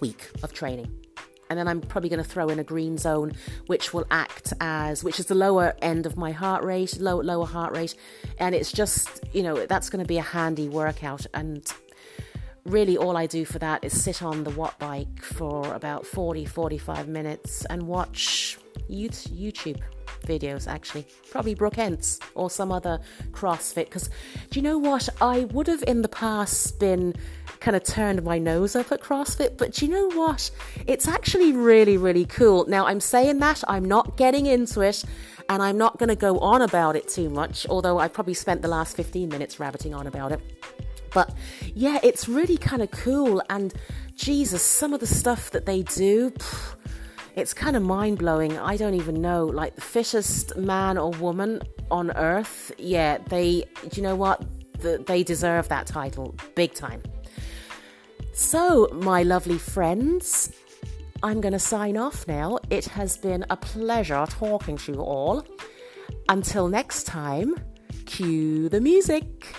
week 0.00 0.30
of 0.42 0.52
training 0.52 1.03
and 1.54 1.58
then 1.60 1.68
I'm 1.68 1.80
probably 1.80 2.10
going 2.10 2.22
to 2.22 2.28
throw 2.28 2.48
in 2.48 2.58
a 2.58 2.64
green 2.64 2.98
zone, 2.98 3.32
which 3.68 3.94
will 3.94 4.06
act 4.10 4.52
as, 4.60 5.04
which 5.04 5.20
is 5.20 5.26
the 5.26 5.36
lower 5.36 5.76
end 5.80 6.04
of 6.04 6.16
my 6.16 6.32
heart 6.32 6.64
rate, 6.64 6.98
low, 6.98 7.20
lower 7.20 7.46
heart 7.46 7.72
rate, 7.72 7.94
and 8.40 8.56
it's 8.56 8.72
just, 8.72 9.20
you 9.32 9.44
know, 9.44 9.64
that's 9.66 9.88
going 9.88 10.02
to 10.02 10.08
be 10.08 10.18
a 10.18 10.22
handy 10.22 10.68
workout. 10.68 11.26
And 11.32 11.64
really, 12.64 12.96
all 12.96 13.16
I 13.16 13.28
do 13.28 13.44
for 13.44 13.60
that 13.60 13.84
is 13.84 14.02
sit 14.02 14.20
on 14.20 14.42
the 14.42 14.50
watt 14.50 14.76
bike 14.80 15.22
for 15.22 15.72
about 15.72 16.04
40, 16.04 16.44
45 16.44 17.06
minutes 17.06 17.64
and 17.66 17.86
watch 17.86 18.58
YouTube 18.90 19.80
videos 20.26 20.66
actually. 20.66 21.06
Probably 21.30 21.54
brooke 21.54 21.78
Ence 21.78 22.18
or 22.34 22.50
some 22.50 22.72
other 22.72 22.98
crossfit. 23.30 23.84
Because 23.84 24.10
do 24.50 24.58
you 24.58 24.62
know 24.62 24.78
what? 24.78 25.08
I 25.20 25.44
would 25.44 25.68
have 25.68 25.84
in 25.86 26.02
the 26.02 26.08
past 26.08 26.80
been 26.80 27.14
kind 27.64 27.74
of 27.74 27.82
turned 27.82 28.22
my 28.22 28.38
nose 28.38 28.76
up 28.76 28.92
at 28.92 29.00
CrossFit, 29.00 29.56
but 29.56 29.80
you 29.80 29.88
know 29.88 30.10
what? 30.10 30.50
It's 30.86 31.08
actually 31.08 31.52
really, 31.52 31.96
really 31.96 32.26
cool. 32.26 32.66
Now, 32.66 32.86
I'm 32.86 33.00
saying 33.00 33.38
that, 33.38 33.64
I'm 33.66 33.86
not 33.86 34.18
getting 34.18 34.44
into 34.44 34.82
it, 34.82 35.02
and 35.48 35.62
I'm 35.62 35.78
not 35.78 35.98
going 35.98 36.10
to 36.10 36.16
go 36.16 36.38
on 36.40 36.60
about 36.60 36.94
it 36.94 37.08
too 37.08 37.30
much, 37.30 37.66
although 37.70 37.98
I 37.98 38.08
probably 38.08 38.34
spent 38.34 38.60
the 38.60 38.68
last 38.68 38.94
15 38.96 39.30
minutes 39.30 39.58
rabbiting 39.58 39.94
on 39.94 40.06
about 40.06 40.30
it. 40.30 40.40
But 41.14 41.34
yeah, 41.74 42.00
it's 42.02 42.28
really 42.28 42.58
kind 42.58 42.82
of 42.82 42.90
cool, 42.90 43.42
and 43.48 43.72
Jesus, 44.14 44.62
some 44.62 44.92
of 44.92 45.00
the 45.00 45.06
stuff 45.06 45.50
that 45.52 45.64
they 45.64 45.84
do. 45.84 46.32
Phew, 46.38 46.78
it's 47.34 47.54
kind 47.54 47.76
of 47.76 47.82
mind 47.82 48.18
blowing. 48.18 48.58
I 48.58 48.76
don't 48.76 48.94
even 48.94 49.22
know. 49.22 49.46
Like 49.46 49.74
the 49.74 49.80
fittest 49.80 50.54
man 50.56 50.98
or 50.98 51.12
woman 51.12 51.62
on 51.90 52.10
earth, 52.14 52.72
yeah, 52.76 53.18
they, 53.28 53.64
you 53.94 54.02
know 54.02 54.16
what? 54.16 54.44
they 55.06 55.22
deserve 55.22 55.66
that 55.68 55.86
title 55.86 56.34
big 56.54 56.74
time. 56.74 57.00
So, 58.36 58.88
my 58.92 59.22
lovely 59.22 59.58
friends, 59.58 60.50
I'm 61.22 61.40
going 61.40 61.52
to 61.52 61.58
sign 61.60 61.96
off 61.96 62.26
now. 62.26 62.58
It 62.68 62.86
has 62.86 63.16
been 63.16 63.44
a 63.48 63.56
pleasure 63.56 64.26
talking 64.28 64.76
to 64.78 64.92
you 64.92 65.00
all. 65.02 65.46
Until 66.28 66.66
next 66.66 67.04
time, 67.04 67.54
cue 68.06 68.68
the 68.68 68.80
music. 68.80 69.54